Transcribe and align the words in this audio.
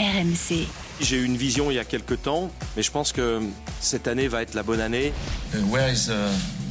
RMC. 0.00 0.66
J'ai 1.02 1.16
eu 1.16 1.24
une 1.24 1.36
vision 1.36 1.70
il 1.70 1.74
y 1.74 1.78
a 1.78 1.84
quelques 1.84 2.22
temps, 2.22 2.50
mais 2.74 2.82
je 2.82 2.90
pense 2.90 3.12
que 3.12 3.40
cette 3.80 4.08
année 4.08 4.28
va 4.28 4.40
être 4.40 4.54
la 4.54 4.62
bonne 4.62 4.80
année. 4.80 5.12
Uh, 5.54 5.58
where 5.70 5.92
is 5.92 6.08
uh, 6.08 6.14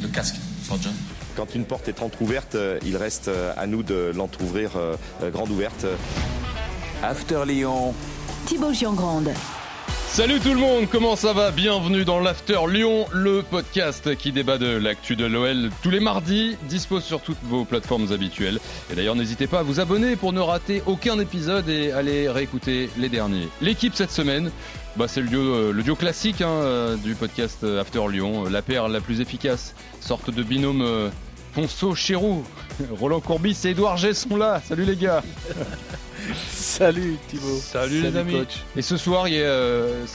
the 0.01 0.11
casket 0.11 0.41
for 0.63 0.79
John? 0.81 0.93
Quand 1.35 1.53
une 1.53 1.65
porte 1.65 1.87
est 1.87 2.01
entrouverte, 2.01 2.55
euh, 2.55 2.79
il 2.83 2.97
reste 2.97 3.27
euh, 3.27 3.53
à 3.55 3.67
nous 3.67 3.83
de 3.83 4.11
l'entrouvrir 4.15 4.71
euh, 4.77 4.95
euh, 5.21 5.29
grande 5.29 5.51
ouverte. 5.51 5.85
After 7.03 7.43
Lyon, 7.45 7.93
Thibaut 8.47 8.73
Giangrande. 8.73 9.29
Salut 10.11 10.39
tout 10.39 10.49
le 10.49 10.59
monde, 10.59 10.87
comment 10.91 11.15
ça 11.15 11.33
va? 11.33 11.51
Bienvenue 11.51 12.03
dans 12.03 12.19
l'After 12.19 12.57
Lyon, 12.67 13.05
le 13.13 13.43
podcast 13.43 14.15
qui 14.15 14.31
débat 14.31 14.57
de 14.57 14.65
l'actu 14.65 15.15
de 15.15 15.25
l'OL 15.25 15.69
tous 15.83 15.91
les 15.91 15.99
mardis, 15.99 16.57
dispose 16.67 17.03
sur 17.03 17.21
toutes 17.21 17.37
vos 17.43 17.63
plateformes 17.63 18.11
habituelles. 18.11 18.59
Et 18.91 18.95
d'ailleurs 18.95 19.15
n'hésitez 19.15 19.45
pas 19.45 19.59
à 19.59 19.63
vous 19.63 19.79
abonner 19.79 20.15
pour 20.15 20.33
ne 20.33 20.41
rater 20.41 20.81
aucun 20.87 21.19
épisode 21.19 21.69
et 21.69 21.91
aller 21.91 22.27
réécouter 22.27 22.89
les 22.97 23.07
derniers. 23.07 23.47
L'équipe 23.61 23.93
cette 23.93 24.11
semaine, 24.11 24.51
bah 24.97 25.07
c'est 25.07 25.21
le 25.21 25.27
duo, 25.27 25.41
euh, 25.41 25.95
classique 25.95 26.41
hein, 26.41 26.49
euh, 26.49 26.95
du 26.97 27.13
podcast 27.13 27.63
After 27.63 28.01
Lyon, 28.09 28.45
la 28.49 28.63
paire 28.63 28.89
la 28.89 29.01
plus 29.01 29.21
efficace, 29.21 29.75
sorte 30.01 30.31
de 30.31 30.43
binôme 30.43 30.81
euh, 30.81 31.09
Ponceau-Chérou. 31.53 32.43
Roland 32.99 33.21
Courbis 33.21 33.57
et 33.63 33.69
Edouard 33.69 33.97
G 33.97 34.13
sont 34.15 34.35
là, 34.35 34.59
salut 34.67 34.85
les 34.85 34.97
gars 34.97 35.23
Salut 36.51 37.17
Thibaut. 37.27 37.57
Salut, 37.57 38.01
les 38.01 38.15
amis. 38.17 38.33
coach. 38.33 38.63
Et 38.75 38.81
ce 38.81 38.97
soir, 38.97 39.27
il 39.27 39.35
y 39.35 39.37
a, 39.37 39.45
euh, 39.45 40.05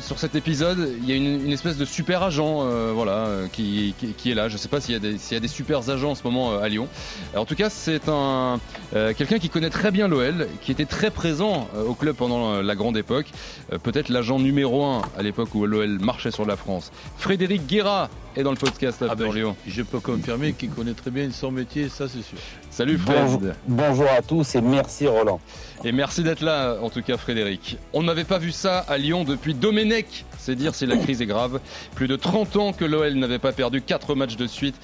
sur 0.00 0.18
cet 0.18 0.34
épisode, 0.34 0.94
il 1.02 1.08
y 1.08 1.12
a 1.12 1.16
une, 1.16 1.44
une 1.46 1.52
espèce 1.52 1.76
de 1.76 1.84
super 1.84 2.22
agent, 2.22 2.60
euh, 2.62 2.92
voilà, 2.94 3.26
euh, 3.26 3.46
qui, 3.52 3.94
qui, 3.98 4.08
qui 4.14 4.30
est 4.30 4.34
là. 4.34 4.48
Je 4.48 4.56
sais 4.56 4.68
pas 4.68 4.80
s'il 4.80 4.94
y 4.94 4.96
a 4.96 5.00
des, 5.00 5.18
s'il 5.18 5.34
y 5.34 5.36
a 5.36 5.40
des 5.40 5.48
super 5.48 5.88
agents 5.88 6.10
en 6.10 6.14
ce 6.14 6.22
moment 6.24 6.52
euh, 6.52 6.60
à 6.60 6.68
Lyon. 6.68 6.88
Alors, 7.32 7.42
en 7.42 7.46
tout 7.46 7.54
cas, 7.54 7.70
c'est 7.70 8.08
un 8.08 8.60
euh, 8.94 9.12
quelqu'un 9.16 9.38
qui 9.38 9.48
connaît 9.50 9.70
très 9.70 9.90
bien 9.90 10.08
l'OL, 10.08 10.48
qui 10.62 10.72
était 10.72 10.86
très 10.86 11.10
présent 11.10 11.68
euh, 11.74 11.84
au 11.84 11.94
club 11.94 12.16
pendant 12.16 12.54
euh, 12.54 12.62
la 12.62 12.74
grande 12.74 12.96
époque. 12.96 13.26
Euh, 13.72 13.78
peut-être 13.78 14.08
l'agent 14.08 14.38
numéro 14.38 14.84
un 14.84 15.02
à 15.16 15.22
l'époque 15.22 15.54
où 15.54 15.66
l'OL 15.66 15.98
marchait 16.00 16.30
sur 16.30 16.46
la 16.46 16.56
France. 16.56 16.90
Frédéric 17.16 17.66
Guéra 17.66 18.08
est 18.38 18.44
dans 18.44 18.52
le 18.52 18.56
podcast 18.56 19.02
After 19.02 19.24
ben, 19.24 19.34
Lyon. 19.34 19.56
Je 19.66 19.82
peux 19.82 19.98
confirmer 19.98 20.52
qu'il 20.52 20.70
connaît 20.70 20.92
très 20.92 21.10
bien 21.10 21.28
son 21.32 21.50
métier, 21.50 21.88
ça 21.88 22.06
c'est 22.08 22.22
sûr. 22.22 22.38
Salut 22.70 22.96
Fred. 22.96 23.16
Bonjour, 23.16 23.52
bonjour 23.66 24.06
à 24.16 24.22
tous 24.22 24.54
et 24.54 24.60
merci 24.60 25.08
Roland. 25.08 25.40
Et 25.84 25.90
merci 25.90 26.22
d'être 26.22 26.42
là, 26.42 26.76
en 26.80 26.88
tout 26.88 27.02
cas 27.02 27.16
Frédéric. 27.16 27.78
On 27.92 28.04
n'avait 28.04 28.24
pas 28.24 28.38
vu 28.38 28.52
ça 28.52 28.78
à 28.78 28.96
Lyon 28.96 29.24
depuis 29.24 29.54
Domenech. 29.54 30.24
C'est 30.38 30.54
dire 30.54 30.74
si 30.74 30.86
la 30.86 30.96
crise 30.96 31.20
est 31.20 31.26
grave. 31.26 31.60
Plus 31.96 32.06
de 32.06 32.14
30 32.14 32.56
ans 32.56 32.72
que 32.72 32.84
l'OL 32.84 33.14
n'avait 33.14 33.40
pas 33.40 33.52
perdu 33.52 33.82
4 33.82 34.14
matchs 34.14 34.36
de 34.36 34.46
suite. 34.46 34.76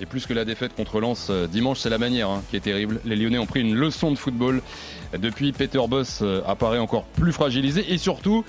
Et 0.00 0.06
plus 0.06 0.26
que 0.26 0.34
la 0.34 0.44
défaite 0.44 0.74
contre 0.76 1.00
Lens 1.00 1.28
euh, 1.30 1.48
dimanche, 1.48 1.80
c'est 1.80 1.90
la 1.90 1.98
manière 1.98 2.30
hein, 2.30 2.42
qui 2.50 2.56
est 2.56 2.60
terrible. 2.60 3.00
Les 3.04 3.16
Lyonnais 3.16 3.38
ont 3.38 3.46
pris 3.46 3.60
une 3.60 3.74
leçon 3.74 4.12
de 4.12 4.16
football. 4.16 4.62
Depuis, 5.18 5.52
Peter 5.52 5.80
Boss 5.88 6.20
euh, 6.22 6.40
apparaît 6.46 6.78
encore 6.78 7.02
plus 7.02 7.32
fragilisé. 7.32 7.92
Et 7.92 7.98
surtout, 7.98 8.44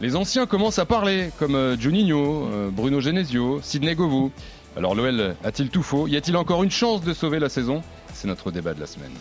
les 0.00 0.16
anciens 0.16 0.46
commencent 0.46 0.78
à 0.78 0.86
parler, 0.86 1.30
comme 1.38 1.54
euh, 1.54 1.76
Juninho, 1.78 2.46
euh, 2.46 2.70
Bruno 2.70 3.00
Genesio, 3.00 3.60
Sidney 3.62 3.94
Govou. 3.94 4.32
Alors 4.76 4.94
l'OL 4.94 5.36
a-t-il 5.44 5.70
tout 5.70 5.82
faux? 5.82 6.08
Y 6.08 6.16
a-t-il 6.16 6.36
encore 6.36 6.64
une 6.64 6.70
chance 6.70 7.02
de 7.02 7.12
sauver 7.12 7.38
la 7.38 7.48
saison? 7.48 7.82
C'est 8.12 8.26
notre 8.26 8.50
débat 8.50 8.74
de 8.74 8.80
la 8.80 8.86
semaine. 8.86 9.12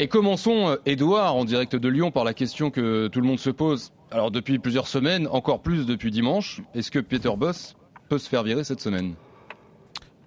Et 0.00 0.08
commençons, 0.08 0.68
euh, 0.68 0.76
Edouard, 0.86 1.36
en 1.36 1.44
direct 1.44 1.76
de 1.76 1.88
Lyon, 1.88 2.10
par 2.10 2.24
la 2.24 2.32
question 2.32 2.70
que 2.70 3.08
tout 3.08 3.20
le 3.20 3.26
monde 3.26 3.40
se 3.40 3.50
pose. 3.50 3.92
Alors 4.10 4.30
depuis 4.30 4.58
plusieurs 4.58 4.86
semaines, 4.86 5.28
encore 5.30 5.60
plus 5.60 5.84
depuis 5.86 6.10
dimanche, 6.10 6.62
est-ce 6.74 6.90
que 6.90 6.98
Peter 6.98 7.32
Boss 7.36 7.76
peut 8.08 8.18
se 8.18 8.28
faire 8.28 8.42
virer 8.42 8.64
cette 8.64 8.80
semaine? 8.80 9.14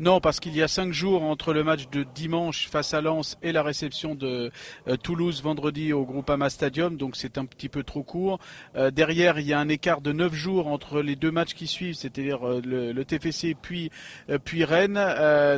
Non, 0.01 0.19
parce 0.19 0.39
qu'il 0.39 0.55
y 0.55 0.63
a 0.63 0.67
cinq 0.67 0.93
jours 0.93 1.21
entre 1.21 1.53
le 1.53 1.63
match 1.63 1.87
de 1.91 2.03
dimanche 2.15 2.67
face 2.69 2.95
à 2.95 3.01
Lens 3.01 3.37
et 3.43 3.51
la 3.51 3.61
réception 3.61 4.15
de 4.15 4.51
euh, 4.87 4.97
Toulouse 4.97 5.43
vendredi 5.43 5.93
au 5.93 6.05
Groupama 6.05 6.49
Stadium, 6.49 6.97
donc 6.97 7.15
c'est 7.15 7.37
un 7.37 7.45
petit 7.45 7.69
peu 7.69 7.83
trop 7.83 8.01
court. 8.01 8.39
Euh, 8.75 8.89
derrière, 8.89 9.37
il 9.37 9.45
y 9.45 9.53
a 9.53 9.59
un 9.59 9.69
écart 9.69 10.01
de 10.01 10.11
neuf 10.11 10.33
jours 10.33 10.65
entre 10.65 11.03
les 11.03 11.15
deux 11.15 11.29
matchs 11.29 11.53
qui 11.53 11.67
suivent, 11.67 11.93
c'est-à-dire 11.93 12.49
euh, 12.49 12.61
le, 12.65 12.93
le 12.93 13.05
TFC 13.05 13.53
puis 13.53 13.91
puis 14.43 14.65
Rennes. 14.65 14.99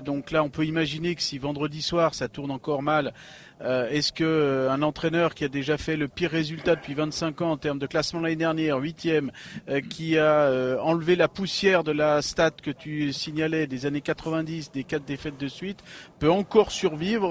Donc 0.03 0.31
là, 0.31 0.43
on 0.43 0.49
peut 0.49 0.65
imaginer 0.65 1.15
que 1.15 1.21
si 1.21 1.37
vendredi 1.37 1.81
soir 1.81 2.13
ça 2.13 2.27
tourne 2.27 2.51
encore 2.51 2.83
mal. 2.83 3.13
Euh, 3.61 3.89
Est-ce 3.89 4.11
que 4.11 4.23
euh, 4.23 4.71
un 4.71 4.81
entraîneur 4.81 5.35
qui 5.35 5.45
a 5.45 5.47
déjà 5.47 5.77
fait 5.77 5.95
le 5.95 6.07
pire 6.07 6.31
résultat 6.31 6.75
depuis 6.75 6.93
25 6.93 7.41
ans 7.41 7.51
en 7.51 7.57
termes 7.57 7.79
de 7.79 7.87
classement 7.87 8.19
l'année 8.19 8.35
dernière, 8.35 8.77
huitième, 8.77 9.31
euh, 9.69 9.81
qui 9.81 10.17
a 10.17 10.23
euh, 10.23 10.79
enlevé 10.79 11.15
la 11.15 11.27
poussière 11.27 11.83
de 11.83 11.91
la 11.91 12.21
stat 12.21 12.51
que 12.51 12.71
tu 12.71 13.13
signalais 13.13 13.67
des 13.67 13.85
années 13.85 14.01
90, 14.01 14.71
des 14.71 14.83
quatre 14.83 15.05
défaites 15.05 15.37
de 15.39 15.47
suite, 15.47 15.79
peut 16.19 16.31
encore 16.31 16.71
survivre 16.71 17.23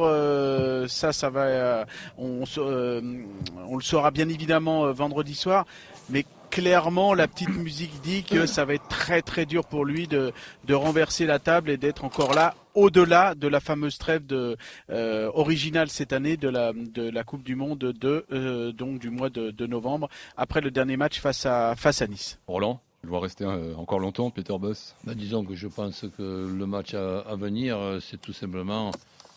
Ça, 0.89 1.13
ça 1.13 1.31
va, 1.31 1.87
on, 2.19 2.45
on 2.57 3.77
le 3.77 3.83
saura 3.83 4.11
bien 4.11 4.29
évidemment 4.29 4.91
vendredi 4.93 5.35
soir, 5.35 5.67
mais 6.11 6.25
clairement, 6.53 7.15
la 7.15 7.27
petite 7.29 7.49
musique 7.57 8.03
dit 8.03 8.23
que 8.25 8.45
ça 8.45 8.67
va 8.67 8.75
être 8.75 8.87
très 8.89 9.23
très 9.23 9.47
dur 9.47 9.65
pour 9.65 9.87
lui 9.87 10.07
de, 10.07 10.33
de 10.67 10.75
renverser 10.75 11.25
la 11.25 11.39
table 11.39 11.71
et 11.71 11.79
d'être 11.79 12.05
encore 12.05 12.35
là 12.35 12.55
au-delà 12.75 13.35
de 13.35 13.49
la 13.49 13.59
fameuse 13.59 13.97
trêve 13.97 14.27
de, 14.27 14.59
euh, 14.91 15.31
originale 15.35 15.89
cette 15.89 16.13
année 16.13 16.37
de 16.37 16.49
la, 16.51 16.73
de 16.75 17.09
la 17.09 17.25
Coupe 17.25 17.43
du 17.43 17.57
Monde 17.57 17.79
de, 17.79 18.27
euh, 18.33 18.71
donc 18.73 18.99
du 18.99 19.09
mois 19.09 19.31
de, 19.31 19.51
de 19.51 19.67
novembre, 19.67 20.09
après 20.37 20.61
le 20.61 20.71
dernier 20.71 20.99
match 20.99 21.21
face 21.21 21.47
à, 21.47 21.75
face 21.75 22.03
à 22.03 22.07
Nice. 22.07 22.39
Roland 22.47 22.81
Il 23.03 23.09
doit 23.09 23.21
rester 23.21 23.45
euh, 23.45 23.75
encore 23.77 23.99
longtemps, 23.99 24.29
Peter 24.31 24.57
Boss 24.59 24.95
Bah, 25.05 25.15
disons 25.15 25.45
que 25.45 25.55
je 25.55 25.69
pense 25.69 26.05
que 26.19 26.23
le 26.55 26.67
match 26.67 26.93
à, 26.93 27.21
à 27.21 27.35
venir, 27.35 27.79
c'est 28.03 28.21
tout 28.21 28.35
simplement 28.35 28.91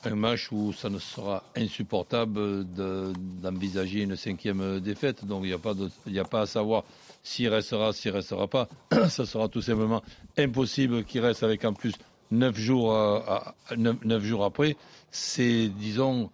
un 0.04 0.16
match 0.16 0.50
où 0.52 0.72
ça 0.72 0.90
ne 0.90 1.00
sera 1.00 1.44
insupportable 1.56 2.72
de- 2.76 3.12
d'envisager 3.42 4.02
une 4.04 4.16
cinquième 4.16 4.80
défaite. 4.80 5.26
Donc 5.26 5.44
il 5.44 5.48
n'y 5.48 5.54
a, 5.54 5.58
pas 5.58 5.74
de- 5.74 5.90
il 6.06 6.14
n'y 6.14 6.20
a 6.20 6.26
pas 6.26 6.42
à 6.42 6.46
savoir 6.46 6.84
s'il 7.26 7.50
restera, 7.50 7.92
s'il 7.92 8.12
restera 8.12 8.48
pas. 8.48 8.70
ça 9.10 9.26
sera 9.26 9.50
tout 9.50 9.62
simplement 9.62 10.02
impossible 10.38 11.04
qu'il 11.04 11.22
reste 11.22 11.44
avec 11.44 11.66
en 11.66 11.74
plus 11.74 11.94
neuf 12.32 12.58
jours, 12.58 12.94
à- 12.96 13.56
à- 13.70 14.20
jours 14.20 14.46
après. 14.46 14.78
C'est, 15.12 15.70
disons, 15.70 16.30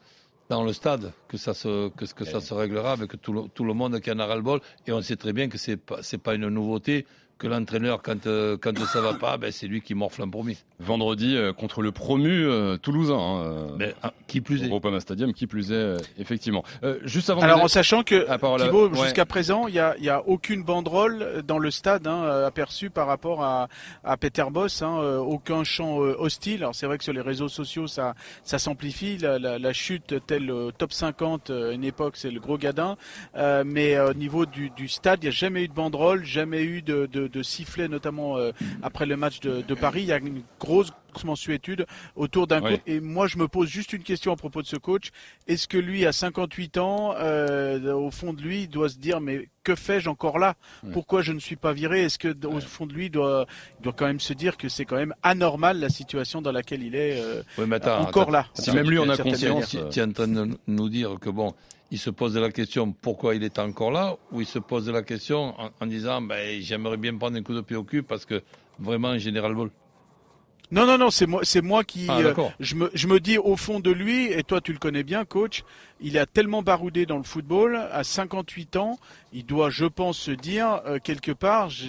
dans 0.50 0.64
le 0.64 0.74
stade 0.74 1.14
que 1.30 1.38
ça 1.38 1.54
se, 1.54 1.90
que, 1.90 2.06
que 2.14 2.26
ça 2.26 2.42
se 2.42 2.54
réglera 2.54 2.92
avec 2.92 3.20
tout 3.22 3.32
le, 3.32 3.44
tout 3.48 3.64
le 3.64 3.74
monde 3.74 4.00
qui 4.02 4.12
en 4.12 4.20
a 4.20 4.26
ras-le-bol. 4.26 4.60
Et 4.86 4.92
on 4.92 5.02
sait 5.02 5.16
très 5.16 5.32
bien 5.34 5.48
que 5.48 5.58
c'est 5.58 5.78
pas, 5.78 6.04
c'est 6.04 6.18
pas 6.18 6.36
une 6.36 6.50
nouveauté 6.50 7.06
que 7.42 7.48
l'entraîneur, 7.48 8.04
quand, 8.04 8.28
euh, 8.28 8.56
quand 8.62 8.78
ça 8.86 9.02
va 9.02 9.16
pas, 9.16 9.38
ben, 9.38 9.52
c'est 9.52 9.66
lui 9.66 9.82
qui 9.82 9.96
morfle 9.96 10.22
en 10.22 10.30
premier. 10.30 10.58
Vendredi 10.80 11.36
euh, 11.36 11.54
contre 11.54 11.82
le 11.82 11.92
promu 11.92 12.46
euh, 12.46 12.78
toulousain. 12.78 13.18
hein, 13.18 13.44
euh, 13.44 13.68
Mais, 13.80 13.96
ah, 14.04 14.14
qui 14.28 14.42
plus 14.42 14.62
au 14.62 14.66
est. 14.66 14.68
Groupama 14.70 15.00
Stadium, 15.00 15.34
qui 15.34 15.48
plus 15.48 15.72
est, 15.72 15.76
euh, 15.76 15.98
effectivement. 16.20 16.64
Euh, 16.84 17.00
juste 17.04 17.30
avant 17.32 17.42
Alors 17.42 17.58
de- 17.58 17.64
en 17.64 17.68
sachant 17.68 18.04
que 18.04 18.26
Ah, 18.30 18.38
Thibaut, 18.38 18.90
ouais. 18.90 18.98
jusqu'à 19.04 19.26
présent, 19.26 19.68
il 19.68 19.74
n'y 19.74 19.80
a, 19.80 19.96
il 19.98 20.04
y 20.04 20.10
a 20.10 20.22
aucune 20.28 20.64
banderole 20.64 21.42
dans 21.48 21.58
le 21.58 21.72
stade 21.72 22.06
hein, 22.08 22.44
aperçue 22.46 22.90
par 22.92 23.08
rapport 23.08 23.44
à, 23.44 23.68
à 24.04 24.18
Peter 24.18 24.46
Boss, 24.52 24.82
hein, 24.84 24.98
aucun 25.20 25.64
chant 25.64 26.02
euh, 26.04 26.16
hostile. 26.20 26.58
Alors 26.62 26.76
c'est 26.76 26.86
vrai 26.86 26.98
que 27.00 27.04
sur 27.04 27.14
les 27.14 27.22
réseaux 27.22 27.48
sociaux, 27.50 27.88
ça, 27.88 28.14
ça 28.44 28.60
s'amplifie. 28.60 29.18
La, 29.18 29.40
la- 29.40 29.58
la 29.58 29.74
chute 29.74 30.14
telle 30.28 30.46
le 30.46 30.72
top 30.78 30.94
50, 30.94 31.50
euh, 31.50 31.72
une 31.74 31.84
époque, 31.84 32.18
c'est 32.18 32.30
le 32.32 32.40
gros 32.40 32.58
gadin. 32.60 32.98
Euh, 33.36 33.64
mais 33.66 33.96
euh, 33.96 34.12
au 34.12 34.14
niveau 34.14 34.46
du, 34.46 34.70
du 34.70 34.88
stade, 34.88 35.20
il 35.22 35.26
n'y 35.26 35.30
a 35.30 35.32
jamais 35.32 35.64
eu 35.64 35.68
de 35.68 35.74
banderole, 35.74 36.24
jamais 36.24 36.62
eu 36.64 36.82
de, 36.82 37.06
de, 37.08 37.28
de 37.32 37.42
sifflet, 37.44 37.88
notamment 37.88 38.38
euh, 38.38 38.52
après 38.84 39.06
le 39.06 39.18
match 39.18 39.40
de, 39.40 39.62
de 39.62 39.74
Paris. 39.74 40.02
Il 40.02 40.08
y 40.08 40.12
a 40.12 40.18
une 40.18 40.44
grosse 40.60 40.92
mensuétude 41.26 41.86
autour 42.16 42.48
d'un 42.48 42.62
Oui. 42.62 42.72
coach. 42.72 42.82
Et 42.88 43.00
moi, 43.00 43.28
je 43.28 43.38
me 43.38 43.48
pose 43.48 43.68
juste 43.68 43.92
une 43.94 44.04
question 44.04 44.32
à 44.32 44.36
propos 44.36 44.62
de 44.62 44.68
ce 44.68 44.78
coach. 44.78 45.10
Est-ce 45.48 45.68
que 45.68 45.78
lui, 45.78 46.06
à 46.06 46.12
58 46.14 46.78
ans, 46.78 47.14
euh, 47.18 47.94
au 47.94 48.12
fond 48.12 48.34
de 48.34 48.42
lui, 48.42 48.64
il 48.64 48.70
doit 48.70 48.90
se 48.90 48.98
dire 48.98 49.20
mais 49.20 49.50
que 49.64 49.76
fais-je 49.76 50.10
encore 50.10 50.40
là? 50.40 50.56
Pourquoi 50.94 51.22
je 51.22 51.34
ne 51.34 51.40
suis 51.40 51.56
pas 51.58 51.74
viré? 51.74 52.04
Est-ce 52.04 52.18
que 52.18 52.36
au 52.48 52.60
fond 52.62 52.86
de 52.86 52.94
lui, 52.94 53.06
il 53.08 53.12
doit, 53.12 53.46
il 53.80 53.84
doit 53.84 53.94
quand 53.94 54.08
même 54.08 54.20
se 54.20 54.34
dire 54.34 54.58
que 54.58 54.70
c'est 54.70 54.86
quand 54.86 54.96
même 54.96 55.14
anormal 55.22 55.80
la 55.80 55.90
situation 55.90 56.42
dans 56.42 56.52
laquelle 56.52 56.82
il 56.84 56.96
est 56.96 57.20
euh, 57.22 57.44
Ouais, 57.58 57.66
mais 57.68 57.76
attends, 57.76 58.02
encore 58.02 58.24
attends. 58.24 58.32
là? 58.32 58.46
Si 58.54 58.72
même 58.72 58.90
lui 58.90 58.98
en 58.98 59.10
a 59.10 59.18
conscience, 59.18 59.74
manière. 59.74 59.86
euh, 59.86 60.06
de 60.48 60.58
nous 60.68 60.90
dire 60.90 61.18
que 61.20 61.30
bon, 61.30 61.54
il 61.92 62.00
se 62.00 62.10
pose 62.10 62.38
la 62.38 62.52
question 62.52 62.92
pourquoi 62.94 63.36
il 63.36 63.44
est 63.44 63.60
encore 63.60 63.92
là, 63.92 64.16
ou 64.32 64.42
il 64.42 64.48
se 64.48 64.60
pose 64.60 64.90
la 64.90 65.04
question 65.04 65.60
en, 65.60 65.70
en 65.80 65.86
disant 65.86 66.22
ben, 66.22 66.62
j'aimerais 66.62 66.98
bien 66.98 67.16
prendre 67.18 67.38
un 67.38 67.44
coup 67.44 67.54
de 67.54 67.62
pied 67.62 67.76
au 67.76 67.84
cul 67.84 68.02
parce 68.04 68.26
que 68.26 68.42
vraiment, 68.80 69.18
général 69.18 69.54
ball. 69.56 69.70
Non, 70.74 70.86
non, 70.86 70.98
non, 70.98 71.10
c'est 71.12 71.26
moi, 71.28 71.42
c'est 71.44 71.62
moi 71.62 71.84
qui. 71.84 72.06
Ah, 72.08 72.20
euh, 72.20 72.34
je 72.62 72.76
me, 72.76 72.90
je 72.94 73.08
me 73.08 73.20
dis 73.20 73.38
au 73.38 73.58
fond 73.58 73.82
de 73.82 73.92
lui, 73.92 74.32
et 74.32 74.42
toi 74.44 74.62
tu 74.62 74.72
le 74.72 74.80
connais 74.80 75.04
bien, 75.04 75.26
coach. 75.26 75.64
Il 76.00 76.18
a 76.18 76.26
tellement 76.26 76.62
baroudé 76.62 77.06
dans 77.06 77.18
le 77.18 77.24
football 77.24 77.76
à 77.76 78.06
58 78.06 78.78
ans, 78.78 78.98
il 79.34 79.46
doit, 79.46 79.70
je 79.70 79.84
pense, 79.86 80.18
se 80.18 80.32
dire 80.32 80.82
euh, 80.86 80.98
quelque 81.04 81.34
part. 81.34 81.70
je- 81.70 81.88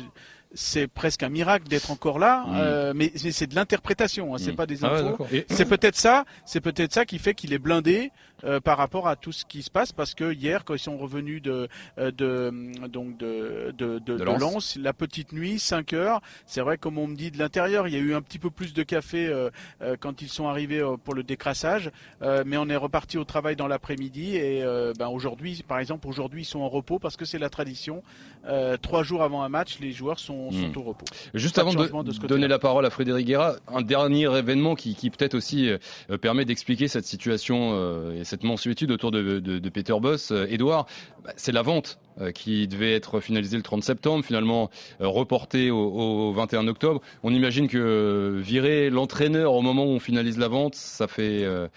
c'est 0.55 0.87
presque 0.89 1.23
un 1.23 1.29
miracle 1.29 1.67
d'être 1.69 1.91
encore 1.91 2.19
là, 2.19 2.45
Mm. 2.47 2.55
euh, 2.57 2.93
mais, 2.95 3.13
mais 3.25 3.33
c'est 3.33 3.47
de 3.47 3.55
l'interprétation, 3.55 4.35
hein, 4.35 4.39
c'est 4.39 4.53
Mm. 4.53 4.57
pas 4.57 4.67
des 4.67 4.85
Ah 4.85 4.93
ouais, 4.93 5.01
infos. 5.01 5.27
Et- 5.33 5.47
c'est 5.51 5.65
peut-être 5.67 5.97
ça, 5.97 6.25
c'est 6.45 6.61
peut-être 6.61 6.93
ça 6.93 7.05
qui 7.05 7.19
fait 7.19 7.35
qu'il 7.35 7.53
est 7.53 7.59
blindé 7.59 8.11
euh, 8.45 8.59
par 8.59 8.77
rapport 8.77 9.07
à 9.07 9.15
tout 9.15 9.31
ce 9.31 9.45
qui 9.45 9.63
se 9.63 9.71
passe 9.71 9.93
parce 9.93 10.15
que 10.15 10.33
hier 10.33 10.65
quand 10.65 10.75
ils 10.75 10.81
sont 10.81 10.99
revenus 10.99 11.41
de 11.41 11.69
euh, 11.99 12.11
de 12.11 12.53
donc 12.89 13.17
de 13.17 13.73
de, 13.79 14.01
de, 14.01 14.17
de 14.19 14.25
Lens. 14.25 14.41
Lens, 14.41 14.77
la 14.83 14.93
petite 14.93 15.33
nuit 15.33 15.61
5 15.61 15.93
heures 15.93 16.21
c'est 16.45 16.61
vrai 16.61 16.77
comme 16.77 16.99
on 16.99 17.07
me 17.07 17.15
dit 17.15 17.31
de 17.31 17.39
l'intérieur 17.39 17.87
il 17.87 17.95
y 17.95 17.97
a 17.97 18.01
eu 18.01 18.15
un 18.15 18.21
petit 18.21 18.41
peu 18.41 18.51
plus 18.51 18.75
de 18.75 18.83
café 18.83 19.29
euh, 19.29 19.51
euh, 19.81 19.95
quand 19.99 20.23
ils 20.23 20.29
sont 20.29 20.49
arrivés 20.49 20.81
euh, 20.81 20.97
pour 20.97 21.15
le 21.15 21.23
décrassage 21.23 21.93
euh, 22.23 22.43
mais 22.45 22.57
on 22.57 22.69
est 22.69 22.75
reparti 22.77 23.17
au 23.17 23.23
travail 23.25 23.55
dans 23.55 23.69
l'après-midi 23.69 24.35
et 24.35 24.65
ben 24.99 25.07
aujourd'hui 25.07 25.63
par 25.69 25.79
exemple 25.79 26.09
aujourd'hui 26.09 26.43
ils 26.43 26.47
sont 26.47 26.61
en 26.63 26.69
repos 26.69 26.99
parce 26.99 27.17
que 27.17 27.25
c'est 27.25 27.39
la 27.39 27.49
tradition 27.51 28.03
Euh, 28.45 28.77
trois 28.77 29.05
jours 29.05 29.23
avant 29.23 29.45
un 29.45 29.49
match 29.49 29.79
les 29.79 29.93
joueurs 29.93 30.19
sont, 30.19 30.42
sont 30.51 30.73
Hmm. 30.73 30.79
au 30.79 30.83
repos 30.83 31.05
Juste 31.35 31.59
avant 31.59 31.73
de, 31.75 32.27
donner 32.27 32.49
la 32.49 32.59
parole 32.59 32.85
à 32.87 32.91
Frédéric 32.91 33.27
Guerra, 33.27 33.57
un 33.69 33.83
dernier 33.83 34.25
événement 34.37 34.75
qui, 34.75 34.95
qui 34.95 35.11
peut-être 35.11 35.35
aussi 35.35 35.69
euh, 35.69 36.19
permet 36.19 36.45
d'expliquer 36.45 36.89
cette 36.89 37.05
situation 37.05 37.73
euh, 37.75 38.21
et 38.21 38.25
cette 38.25 38.45
mansuétude 38.45 38.91
autour 38.91 39.11
de, 39.11 39.41
de, 39.41 39.59
de 39.59 39.69
Peter 39.69 39.95
Boss. 40.01 40.31
Euh, 40.33 40.47
Edouard, 40.49 40.87
bah, 41.25 41.33
c'est 41.37 41.53
la 41.53 41.63
vente 41.63 41.99
euh, 42.21 42.33
qui 42.33 42.67
devait 42.69 42.93
être 42.93 43.21
finalisée 43.21 43.57
le 43.57 43.63
30 43.63 43.83
septembre, 43.83 44.25
finalement 44.25 44.71
euh, 45.01 45.07
reportée 45.09 45.71
au, 45.71 45.79
au 45.79 46.33
21 46.33 46.67
octobre. 46.69 47.01
On 47.23 47.33
imagine 47.33 47.69
que 47.69 47.79
euh, 47.79 48.41
virer 48.41 48.91
l'entraîneur 48.91 49.55
au 49.55 49.63
moment 49.63 49.85
où 49.85 49.91
on 49.91 50.01
finalise 50.01 50.39
la 50.39 50.49
vente, 50.49 50.75
ça 50.75 51.07
fait, 51.07 51.45
euh, 51.45 51.69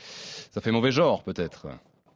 ça 0.51 0.61
fait 0.61 0.71
mauvais 0.71 0.91
genre 0.91 1.23
peut-être. 1.23 1.67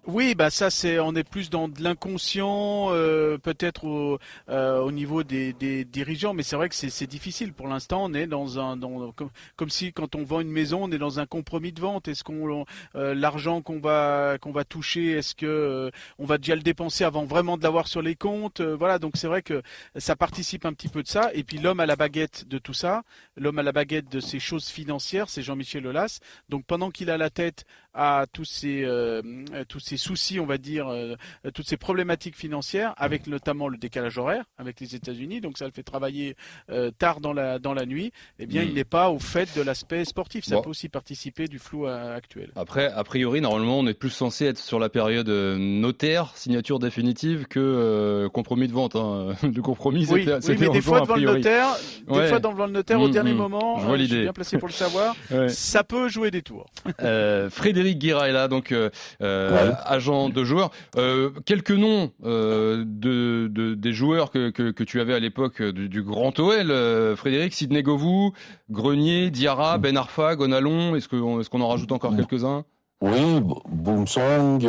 Oui, 0.07 0.34
bah 0.34 0.50
ça 0.50 0.69
c'est, 0.72 0.98
on 0.98 1.13
est 1.13 1.24
plus 1.25 1.50
dans 1.51 1.68
de 1.68 1.84
l'inconscient, 1.84 2.88
euh, 2.92 3.38
peut-être 3.38 3.84
au, 3.84 4.18
euh, 4.50 4.80
au 4.80 4.92
niveau 4.92 5.24
des, 5.24 5.54
des 5.54 5.86
dirigeants, 5.86 6.34
mais 6.34 6.42
c'est 6.42 6.56
vrai 6.56 6.68
que 6.69 6.74
c'est 6.75 7.06
difficile 7.06 7.54
pour 7.54 7.68
l'instant. 7.68 8.06
On 8.06 8.13
est 8.13 8.25
dans 8.25 8.60
un, 8.60 8.75
dans, 8.78 9.12
comme, 9.12 9.30
comme 9.56 9.69
si 9.69 9.92
quand 9.94 10.16
on 10.16 10.24
vend 10.24 10.40
une 10.40 10.50
maison, 10.50 10.86
on 10.86 10.92
est 10.92 10.98
dans 10.98 11.19
un 11.19 11.25
compromis 11.28 11.74
de 11.74 11.81
vente. 11.81 12.07
Est-ce 12.07 12.24
qu'on, 12.24 12.66
euh, 12.96 13.13
l'argent 13.13 13.62
qu'on 13.62 13.80
va 13.80 14.38
qu'on 14.42 14.51
va 14.51 14.63
toucher, 14.63 15.12
est-ce 15.12 15.36
que 15.36 15.46
euh, 15.46 15.92
on 16.18 16.25
va 16.25 16.38
déjà 16.40 16.56
le 16.56 16.62
dépenser 16.62 17.04
avant 17.04 17.25
vraiment 17.25 17.57
de 17.57 17.63
l'avoir 17.63 17.88
sur 17.88 18.02
les 18.02 18.16
comptes 18.16 18.62
Euh, 18.62 18.75
Voilà, 18.78 18.98
donc 19.00 19.12
c'est 19.16 19.28
vrai 19.28 19.42
que 19.44 19.62
ça 19.98 20.16
participe 20.16 20.66
un 20.66 20.74
petit 20.74 20.88
peu 20.90 21.04
de 21.04 21.07
ça. 21.10 21.30
Et 21.34 21.44
puis 21.44 21.60
l'homme 21.60 21.81
à 21.81 21.86
la 21.86 21.98
baguette 21.98 22.48
de 22.48 22.57
tout 22.57 22.74
ça, 22.74 23.04
l'homme 23.36 23.60
à 23.60 23.63
la 23.63 23.74
baguette 23.74 24.10
de 24.10 24.22
ces 24.22 24.40
choses 24.40 24.69
financières, 24.69 25.30
c'est 25.30 25.44
Jean-Michel 25.44 25.86
Aulas. 25.86 26.19
Donc 26.48 26.66
pendant 26.66 26.90
qu'il 26.90 27.12
a 27.12 27.18
la 27.18 27.30
tête 27.30 27.66
à 27.94 28.25
tous 28.31 28.45
ces 28.45 28.83
euh, 28.83 29.21
tous 29.68 29.80
ces 29.80 29.97
soucis, 29.97 30.39
on 30.39 30.45
va 30.45 30.57
dire, 30.57 30.88
euh, 30.89 31.15
toutes 31.53 31.68
ces 31.68 31.77
problématiques 31.77 32.36
financières, 32.36 32.94
avec 32.97 33.27
notamment 33.27 33.68
le 33.68 33.77
décalage 33.77 34.18
horaire 34.18 34.44
avec 34.57 34.80
les 34.80 34.95
États-Unis, 34.95 35.41
donc 35.41 35.57
ça 35.57 35.65
le 35.65 35.71
fait 35.71 35.83
travailler 35.83 36.36
euh, 36.69 36.91
tard 36.91 37.19
dans 37.19 37.33
la 37.33 37.59
dans 37.59 37.74
la 37.74 37.86
nuit. 37.86 38.12
Eh 38.39 38.45
bien, 38.45 38.63
il 38.63 38.74
n'est 38.74 38.83
pas 38.83 39.09
au 39.09 39.19
fait 39.19 39.50
de 39.56 39.62
l'aspect 39.62 40.06
sportif. 40.06 40.45
Ça 40.45 40.56
Bon. 40.56 40.62
peut 40.63 40.69
aussi 40.69 40.89
participer 40.89 41.47
du 41.47 41.59
flou 41.59 41.88
actuel. 41.88 42.51
Après, 42.56 42.88
a 42.91 43.03
priori, 43.03 43.41
normalement, 43.41 43.80
on 43.80 43.88
est 43.88 43.94
plus 43.94 44.09
censé 44.09 44.45
être 44.45 44.59
sur 44.59 44.80
la 44.80 44.89
période 44.89 45.30
notaire, 45.30 46.31
signature 46.35 46.80
définitive, 46.80 47.45
que 47.47 48.27
compromis 48.33 48.68
de 48.68 48.74
vente. 48.74 48.95
hein. 48.95 49.33
Le 49.44 49.62
compromis, 49.62 50.06
Oui, 50.09 50.25
c'était 50.25 50.51
oui, 50.51 50.57
mais 50.59 50.69
des 50.69 50.81
fois 50.81 51.01
devant 51.01 51.15
le 51.15 51.21
notaire, 51.24 51.68
des 52.07 52.13
Ouais. 52.13 52.27
fois 52.30 52.39
devant 52.39 52.65
le 52.65 52.71
notaire 52.71 53.00
au 53.01 53.07
Mm, 53.07 53.12
dernier 53.12 53.33
moment, 53.33 53.80
Je 53.80 53.85
vois 53.85 53.97
suis 53.97 54.07
bien 54.21 54.33
placé 54.33 54.57
pour 54.57 54.68
le 54.68 54.74
savoir. 54.74 55.15
Ouais. 55.31 55.50
Ça 55.50 55.83
peut 55.83 56.07
jouer 56.09 56.31
des 56.31 56.42
tours. 56.42 56.65
Euh, 57.01 57.50
Frédéric 57.80 58.00
Guéra 58.00 58.28
est 58.28 58.34
là, 58.34 58.48
donc 58.50 58.74
euh, 58.74 58.90
euh, 59.22 59.70
Ouais. 59.70 59.74
agent 59.86 60.28
de 60.30 60.44
joueurs. 60.44 60.70
Euh, 60.98 61.30
quelques 61.46 61.72
noms 61.72 62.12
euh, 62.26 62.84
de, 62.86 63.48
de- 63.48 63.74
des 63.74 63.94
joueurs 63.94 64.31
que, 64.31 64.50
que, 64.50 64.72
que 64.72 64.84
tu 64.84 65.00
avais 65.00 65.14
à 65.14 65.20
l'époque 65.20 65.62
du, 65.62 65.88
du 65.88 66.04
Grand 66.04 66.38
OL. 66.40 66.74
Frédéric, 67.16 67.54
Sidney 67.54 67.81
Govou, 67.84 68.34
Grenier, 68.70 69.30
Diarra, 69.31 69.78
Ben 69.78 69.96
Arfa, 69.96 70.36
Gonalon. 70.36 70.96
Est-ce 70.96 71.08
qu'on 71.08 71.40
est 71.42 71.64
en 71.64 71.68
rajoute 71.70 71.92
encore 71.94 72.14
quelques-uns? 72.16 72.66
Oui, 73.02 73.40
Boomsong, 73.70 74.66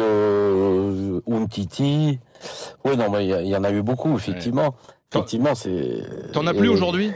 Umtiti. 1.29 2.19
Oui, 2.85 2.97
non, 2.97 3.11
mais 3.11 3.25
il 3.25 3.29
y 3.31 3.35
a- 3.35 3.43
il 3.43 3.49
y, 3.49 3.57
en 3.57 3.65
a 3.65 3.71
eu 3.73 3.83
beaucoup, 3.83 4.15
effectivement. 4.17 4.75
Effectivement, 5.13 5.55
c'est. 5.57 6.03
T'en 6.33 6.47
as 6.47 6.55
plus 6.55 6.67
et- 6.67 6.71
aujourd'hui 6.71 7.13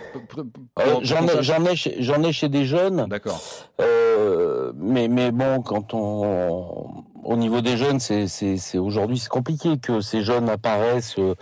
Euh, 0.81 0.95
J'en 1.03 1.27
ai, 1.29 1.43
j'en 1.43 1.65
ai, 1.65 1.77
chez- 1.77 1.97
j'en 2.01 2.23
ai 2.25 2.33
chez 2.33 2.49
des 2.49 2.65
jeunes. 2.65 3.07
D'accord. 3.09 3.41
Euh, 3.81 4.73
mais, 4.77 5.07
mais 5.07 5.31
bon, 5.31 5.63
quand 5.63 5.95
on, 5.95 6.87
au 7.23 7.37
niveau 7.37 7.61
des 7.61 7.77
jeunes, 7.77 8.01
c'est, 8.01 8.27
c'est, 8.27 8.57
c'est 8.57 8.79
aujourd'hui, 8.79 9.19
c'est 9.19 9.29
compliqué 9.29 9.79
que 9.79 10.01
ces 10.01 10.23
jeunes 10.23 10.49
apparaissent 10.49 11.19
euh, 11.21 11.35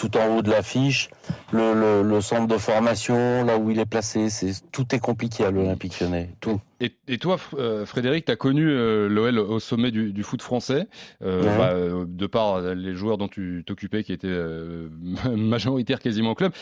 tout 0.00 0.16
en 0.16 0.34
haut 0.36 0.42
de 0.42 0.50
l'affiche. 0.50 1.10
Le, 1.52 1.74
le, 1.74 2.08
le 2.08 2.20
centre 2.22 2.46
de 2.46 2.56
formation, 2.56 3.44
là 3.44 3.58
où 3.58 3.70
il 3.70 3.78
est 3.78 3.84
placé, 3.86 4.30
c'est, 4.30 4.52
tout 4.72 4.94
est 4.94 4.98
compliqué 4.98 5.44
à 5.44 5.50
l'Olympique 5.50 6.00
Lyonnais. 6.00 6.30
Tout. 6.40 6.58
Et, 6.80 6.92
et 7.06 7.18
toi, 7.18 7.36
euh, 7.58 7.84
Frédéric, 7.84 8.24
tu 8.24 8.32
as 8.32 8.36
connu 8.36 8.66
euh, 8.70 9.08
l'OL 9.08 9.38
au 9.38 9.60
sommet 9.60 9.90
du, 9.90 10.12
du 10.14 10.22
foot 10.22 10.40
français, 10.40 10.88
euh, 11.22 11.42
Ouais. 11.42 11.58
bah, 11.58 12.04
de 12.06 12.26
par 12.26 12.60
les 12.74 12.94
joueurs 12.94 13.18
dont 13.18 13.28
tu 13.28 13.62
t'occupais 13.66 14.02
qui 14.02 14.12
étaient 14.14 14.28
euh, 14.30 14.88
majoritaires 15.36 15.98
quasiment 16.00 16.30
au 16.30 16.34
club. 16.34 16.52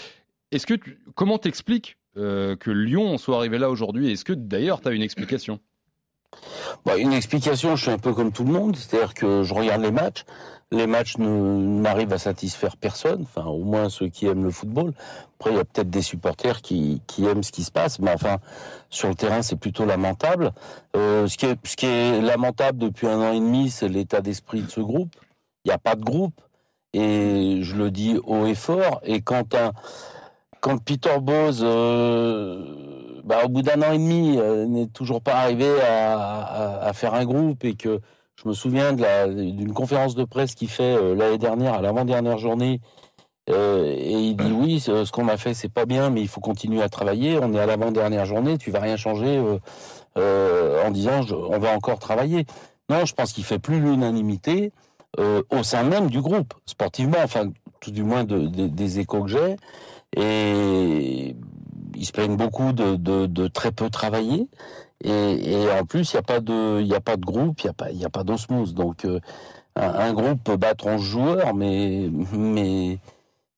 Est-ce 0.51 0.67
que 0.67 0.75
tu, 0.75 0.99
comment 1.15 1.39
t'expliques 1.39 1.97
euh, 2.17 2.57
que 2.57 2.71
Lyon 2.73 3.19
soit 3.19 3.37
arrivé 3.37 3.59
là 3.59 3.71
aujourd'hui? 3.71 4.11
Est-ce 4.11 4.25
que 4.25 4.33
d'ailleurs 4.33 4.81
tu 4.81 4.89
as 4.89 4.93
une 4.93 5.03
explication? 5.03 5.61
Bah, 6.85 6.97
une 6.97 7.13
explication, 7.13 7.77
je 7.77 7.83
suis 7.83 7.91
un 7.91 7.99
peu 7.99 8.13
comme 8.13 8.33
tout 8.33 8.45
le 8.45 8.53
monde, 8.53 8.77
c'est-à-dire 8.77 9.15
que 9.15 9.43
je 9.43 9.55
regarde 9.55 9.83
les 9.83 9.91
matchs. 9.91 10.25
Les 10.71 10.87
matchs 10.87 11.17
n'arrivent 11.19 12.13
à 12.13 12.19
satisfaire 12.19 12.77
personne, 12.77 13.23
enfin 13.23 13.49
au 13.49 13.65
moins 13.65 13.89
ceux 13.89 14.09
qui 14.09 14.27
aiment 14.27 14.45
le 14.45 14.51
football. 14.51 14.93
Après, 15.39 15.51
il 15.51 15.57
y 15.57 15.61
a 15.61 15.65
peut-être 15.65 15.89
des 15.89 16.03
supporters 16.03 16.61
qui, 16.61 17.01
aiment 17.21 17.43
ce 17.43 17.53
qui 17.53 17.65
se 17.65 17.71
passe, 17.71 17.99
mais 18.01 18.13
enfin, 18.13 18.37
sur 18.91 19.09
le 19.09 19.15
terrain, 19.15 19.41
c'est 19.41 19.57
plutôt 19.57 19.87
lamentable. 19.87 20.53
Euh, 20.95 21.27
ce, 21.27 21.39
qui 21.39 21.47
est, 21.47 21.57
ce 21.67 21.75
qui 21.75 21.87
est 21.87 22.21
lamentable 22.21 22.79
depuis 22.79 23.07
un 23.07 23.19
an 23.19 23.33
et 23.33 23.41
demi, 23.41 23.71
c'est 23.71 23.89
l'état 23.89 24.21
d'esprit 24.21 24.61
de 24.61 24.71
ce 24.71 24.81
groupe. 24.81 25.15
Il 25.65 25.69
n'y 25.69 25.75
a 25.75 25.79
pas 25.79 25.95
de 25.95 26.05
groupe, 26.05 26.39
et 26.93 27.61
je 27.63 27.75
le 27.75 27.91
dis 27.91 28.19
haut 28.25 28.47
et 28.47 28.55
fort. 28.55 29.01
Et 29.05 29.23
quand 29.23 29.55
un, 29.55 29.73
quand 30.61 30.79
Peter 30.79 31.19
Bose, 31.21 31.61
euh, 31.63 33.08
bah, 33.29 33.45
au 33.45 33.49
bout 33.49 33.63
d'un 33.63 33.81
an 33.83 33.93
et 33.93 33.99
demi, 33.99 34.39
euh, 34.39 34.65
n'est 34.67 34.87
toujours 34.89 35.21
pas 35.21 35.35
arrivé 35.35 35.69
à, 35.83 36.19
à- 36.19 36.89
à 36.89 36.93
faire 36.95 37.13
un 37.15 37.25
groupe 37.25 37.65
et 37.65 37.75
que 37.75 38.01
je 38.43 38.49
me 38.49 38.55
souviens 38.55 38.93
d'une 38.95 39.73
conférence 39.73 40.15
de 40.15 40.25
presse 40.25 40.55
qu'il 40.55 40.69
fait 40.71 40.97
euh, 40.97 41.15
l'année 41.15 41.39
dernière, 41.39 41.75
à 41.75 41.83
l'avant-dernière 41.83 42.39
journée, 42.39 42.81
euh, 43.51 43.85
et 43.97 44.13
il 44.13 44.37
dit 44.37 44.53
oui, 44.53 44.81
ce 44.81 45.11
qu'on 45.11 45.29
a 45.29 45.37
fait 45.37 45.55
c'est 45.55 45.69
pas 45.73 45.87
bien, 45.87 46.11
mais 46.11 46.21
il 46.23 46.29
faut 46.29 46.41
continuer 46.41 46.83
à 46.83 46.89
travailler. 46.89 47.39
On 47.43 47.53
est 47.55 47.59
à 47.61 47.67
l'avant-dernière 47.67 48.25
journée, 48.27 48.59
tu 48.59 48.71
vas 48.71 48.81
rien 48.81 48.97
changer 48.97 49.41
en 50.17 50.91
disant 50.91 51.23
je- 51.23 51.35
on 51.35 51.59
va 51.59 51.75
encore 51.75 51.99
travailler. 51.99 52.45
Non, 52.91 53.05
je 53.05 53.15
pense 53.15 53.33
qu'il 53.33 53.45
fait 53.45 53.59
plus 53.59 53.81
l'unanimité 53.81 54.73
au 55.19 55.63
sein 55.63 55.83
même 55.83 56.09
du 56.11 56.21
groupe, 56.21 56.55
sportivement, 56.67 57.19
enfin 57.25 57.51
tout 57.81 57.91
du 57.91 58.03
moins 58.03 58.25
de- 58.25 58.47
de- 58.47 58.67
des 58.69 58.99
échos 59.01 59.23
que 59.25 59.31
j'ai. 59.31 59.57
Et 60.17 61.35
ils 61.99 62.05
se 62.07 62.13
plaignent 62.13 62.37
beaucoup 62.37 62.73
de, 62.73 62.97
de, 62.97 63.27
de 63.27 63.49
très 63.49 63.73
peu 63.73 63.91
travailler. 63.91 64.49
Et, 65.05 65.53
et 65.53 65.71
en 65.71 65.85
plus, 65.85 66.13
il 66.13 66.17
n'y 66.17 66.21
a 66.21 66.23
pas 66.23 66.41
de, 66.41 66.81
il 66.81 66.93
a 66.95 67.01
pas 67.01 67.17
de 67.17 67.25
groupe, 67.25 67.61
il 67.61 67.67
n'y 67.67 67.71
a 67.71 67.73
pas, 67.75 67.91
il 67.91 68.05
a 68.05 68.11
pas 68.11 68.25
d'osmose. 68.25 68.75
Donc, 68.75 69.05
euh, 69.05 69.21
un, 69.77 69.89
un 69.89 70.13
groupe 70.13 70.43
peut 70.43 70.57
battre 70.57 70.87
11 70.87 71.01
joueurs, 71.03 71.55
mais, 71.55 72.09
mais, 72.33 72.99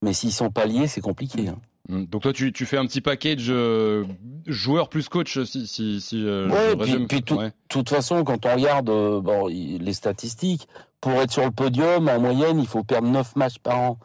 mais 0.03 0.13
s'ils 0.13 0.33
sont 0.33 0.51
pas 0.51 0.67
liés, 0.67 0.87
c'est 0.87 1.01
compliqué. 1.01 1.49
hein. 1.49 1.57
Hum, 1.91 2.07
Donc 2.07 2.23
toi, 2.23 2.33
tu, 2.33 2.53
tu 2.53 2.67
fais 2.67 2.77
un 2.77 2.85
petit 2.87 3.01
package 3.01 3.47
euh, 3.49 4.05
joueur 4.47 4.89
plus 4.91 5.09
coach, 5.09 5.43
si, 5.45 5.67
si, 5.67 6.01
si 6.01 6.23
euh, 6.27 6.49
Ouais, 6.51 6.77
puis- 6.77 6.93
résume. 6.93 7.07
puis 7.07 7.23
tout- 7.23 7.37
Ouais. 7.37 7.47
De 7.49 7.53
toute 7.69 7.89
façon, 7.89 8.23
quand 8.23 8.45
on 8.45 8.55
regarde 8.55 8.91
euh, 8.91 9.21
bon, 9.23 9.47
les 9.47 9.93
statistiques, 9.95 10.69
pour 11.01 11.13
être 11.13 11.31
sur 11.33 11.45
le 11.45 11.51
podium, 11.51 12.07
en 12.09 12.21
moyenne, 12.21 12.61
il 12.61 12.67
faut 12.67 12.85
perdre 12.85 13.09
9 13.09 13.35
matchs 13.37 13.59
par 13.63 13.79
an. 13.79 13.99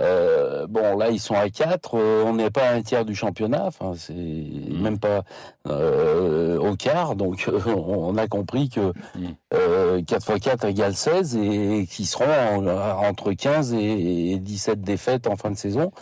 Euh, 0.00 0.66
bon, 0.66 0.96
là, 0.96 1.10
ils 1.10 1.20
sont 1.20 1.34
à 1.34 1.50
4. 1.50 1.94
on 1.98 2.34
n'est 2.34 2.50
pas 2.50 2.68
à 2.70 2.74
un 2.74 2.82
tiers 2.82 3.04
du 3.04 3.14
championnat. 3.14 3.64
Enfin, 3.66 3.92
c'est 3.96 4.14
même 4.14 4.98
pas 4.98 5.22
euh, 5.68 6.58
au 6.58 6.76
quart. 6.76 7.14
Donc, 7.16 7.48
on 7.66 8.16
a 8.16 8.26
compris 8.28 8.68
que 8.68 8.92
Mm. 9.14 9.26
euh, 9.54 10.02
4 10.02 10.30
x 10.36 10.40
4 10.44 10.64
égale 10.64 10.94
16 10.94 11.36
et 11.36 11.86
qu'ils 11.90 12.06
seront 12.06 12.24
en- 12.24 12.66
entre 13.08 13.32
15 13.32 13.74
et, 13.74 14.32
et 14.32 14.38
17 14.38 14.80
défaites 14.80 15.26
en 15.26 15.36
fin 15.36 15.50
de 15.50 15.56
saison. 15.56 15.92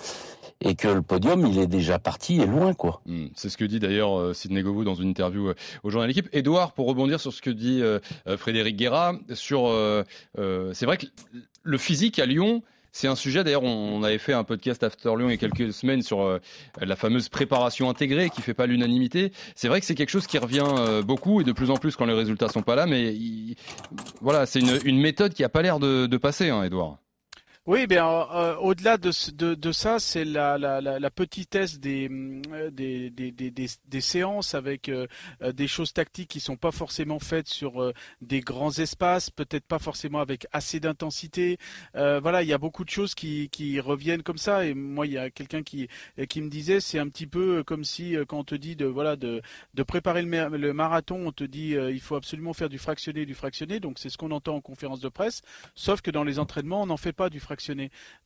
Et 0.62 0.74
que 0.74 0.88
le 0.88 1.00
podium, 1.00 1.46
il 1.46 1.58
est 1.58 1.66
déjà 1.66 1.98
parti 1.98 2.38
et 2.42 2.46
loin, 2.46 2.74
quoi. 2.74 3.00
Hmm, 3.06 3.28
C'est 3.34 3.48
ce 3.48 3.56
que 3.56 3.64
dit 3.64 3.80
d'ailleurs 3.80 4.18
euh, 4.18 4.34
Sidney 4.34 4.62
Govou 4.62 4.84
dans 4.84 4.94
une 4.94 5.08
interview 5.08 5.48
euh, 5.48 5.54
au 5.84 5.88
journal 5.90 6.06
L'équipe. 6.06 6.28
Edouard, 6.34 6.72
pour 6.72 6.86
rebondir 6.86 7.18
sur 7.18 7.32
ce 7.32 7.40
que 7.40 7.48
dit 7.48 7.80
euh, 7.82 7.98
euh, 8.28 8.36
Frédéric 8.36 8.76
Guerra, 8.76 9.14
sur, 9.32 9.68
euh, 9.68 10.04
euh, 10.38 10.72
c'est 10.74 10.84
vrai 10.84 10.98
que 10.98 11.06
le 11.62 11.78
physique 11.78 12.18
à 12.18 12.26
Lyon, 12.26 12.62
c'est 12.92 13.08
un 13.08 13.14
sujet. 13.14 13.44
D'ailleurs, 13.44 13.62
on, 13.62 14.02
avait 14.02 14.18
fait 14.18 14.32
un 14.32 14.44
podcast 14.44 14.82
After 14.82 15.10
Lyon 15.16 15.28
il 15.28 15.30
y 15.30 15.34
a 15.34 15.36
quelques 15.36 15.72
semaines 15.72 16.02
sur 16.02 16.22
euh, 16.22 16.38
la 16.80 16.96
fameuse 16.96 17.28
préparation 17.28 17.88
intégrée 17.90 18.30
qui 18.30 18.42
fait 18.42 18.54
pas 18.54 18.66
l'unanimité. 18.66 19.32
C'est 19.54 19.68
vrai 19.68 19.80
que 19.80 19.86
c'est 19.86 19.94
quelque 19.94 20.10
chose 20.10 20.26
qui 20.26 20.38
revient 20.38 20.64
euh, 20.66 21.02
beaucoup 21.02 21.40
et 21.40 21.44
de 21.44 21.52
plus 21.52 21.70
en 21.70 21.76
plus 21.76 21.96
quand 21.96 22.06
les 22.06 22.14
résultats 22.14 22.48
sont 22.48 22.62
pas 22.62 22.74
là. 22.74 22.86
Mais 22.86 23.12
il- 23.14 23.56
voilà, 24.20 24.46
c'est 24.46 24.60
une, 24.60 24.78
une 24.84 25.00
méthode 25.00 25.34
qui 25.34 25.44
a 25.44 25.48
pas 25.48 25.62
l'air 25.62 25.78
de, 25.78 26.06
de 26.06 26.16
passer, 26.16 26.50
hein, 26.50 26.62
Edouard. 26.62 26.98
Oui, 27.66 27.86
bien 27.86 28.06
euh, 28.08 28.56
au-delà 28.56 28.96
de, 28.96 29.10
de, 29.34 29.54
de, 29.54 29.70
ça, 29.72 29.98
c'est 29.98 30.24
la, 30.24 30.56
la, 30.56 30.80
la, 30.80 31.10
petitesse 31.10 31.78
des, 31.78 32.08
euh, 32.10 32.70
des, 32.70 33.10
des, 33.10 33.30
des, 33.32 33.50
des 33.50 34.00
séances 34.00 34.54
avec 34.54 34.88
euh, 34.88 35.06
des 35.52 35.68
choses 35.68 35.92
tactiques 35.92 36.30
qui 36.30 36.40
sont 36.40 36.56
pas 36.56 36.70
forcément 36.70 37.18
faites 37.18 37.48
sur 37.48 37.92
des 38.22 38.40
grands 38.40 38.70
espaces, 38.78 39.28
peut-être 39.28 39.66
pas 39.66 39.78
forcément 39.78 40.20
avec 40.20 40.46
assez 40.52 40.80
d'intensité. 40.80 41.58
voilà, 41.94 42.42
il 42.42 42.48
y 42.48 42.54
a 42.54 42.58
beaucoup 42.58 42.82
de 42.82 42.88
choses 42.90 43.14
qui, 43.14 43.50
qui 43.50 43.78
reviennent 43.78 44.22
comme 44.22 44.38
ça. 44.38 44.64
Et 44.64 44.72
moi, 44.72 45.06
il 45.06 45.12
y 45.12 45.18
a 45.18 45.28
quelqu'un 45.28 45.62
qui, 45.62 45.88
qui 46.30 46.40
me 46.40 46.48
disait, 46.48 46.80
c'est 46.80 46.98
un 46.98 47.08
petit 47.08 47.26
peu 47.26 47.62
comme 47.62 47.84
si 47.84 48.16
quand 48.26 48.38
on 48.38 48.44
te 48.44 48.54
dit 48.54 48.74
de 48.74 48.86
voilà 48.86 49.16
de, 49.16 49.42
de 49.74 49.82
préparer 49.82 50.22
le, 50.22 50.48
le 50.56 50.72
marathon, 50.72 51.26
on 51.26 51.32
te 51.32 51.44
dit 51.44 51.72
il 51.74 52.00
faut 52.00 52.16
absolument 52.16 52.54
faire 52.54 52.70
du 52.70 52.78
fractionné, 52.78 53.26
du 53.26 53.34
fractionné. 53.34 53.80
Donc 53.80 53.98
c'est 53.98 54.08
ce 54.08 54.16
qu'on 54.16 54.30
entend 54.30 54.56
en 54.56 54.60
conférence 54.62 55.00
de 55.00 55.10
presse. 55.10 55.42
Sauf 55.74 56.00
que 56.00 56.10
dans 56.10 56.24
les 56.24 56.38
entraînements, 56.38 56.82
on 56.82 56.86
n'en 56.86 56.96
fait 56.96 57.12
pas 57.12 57.28
du 57.28 57.38
fractionné 57.38 57.49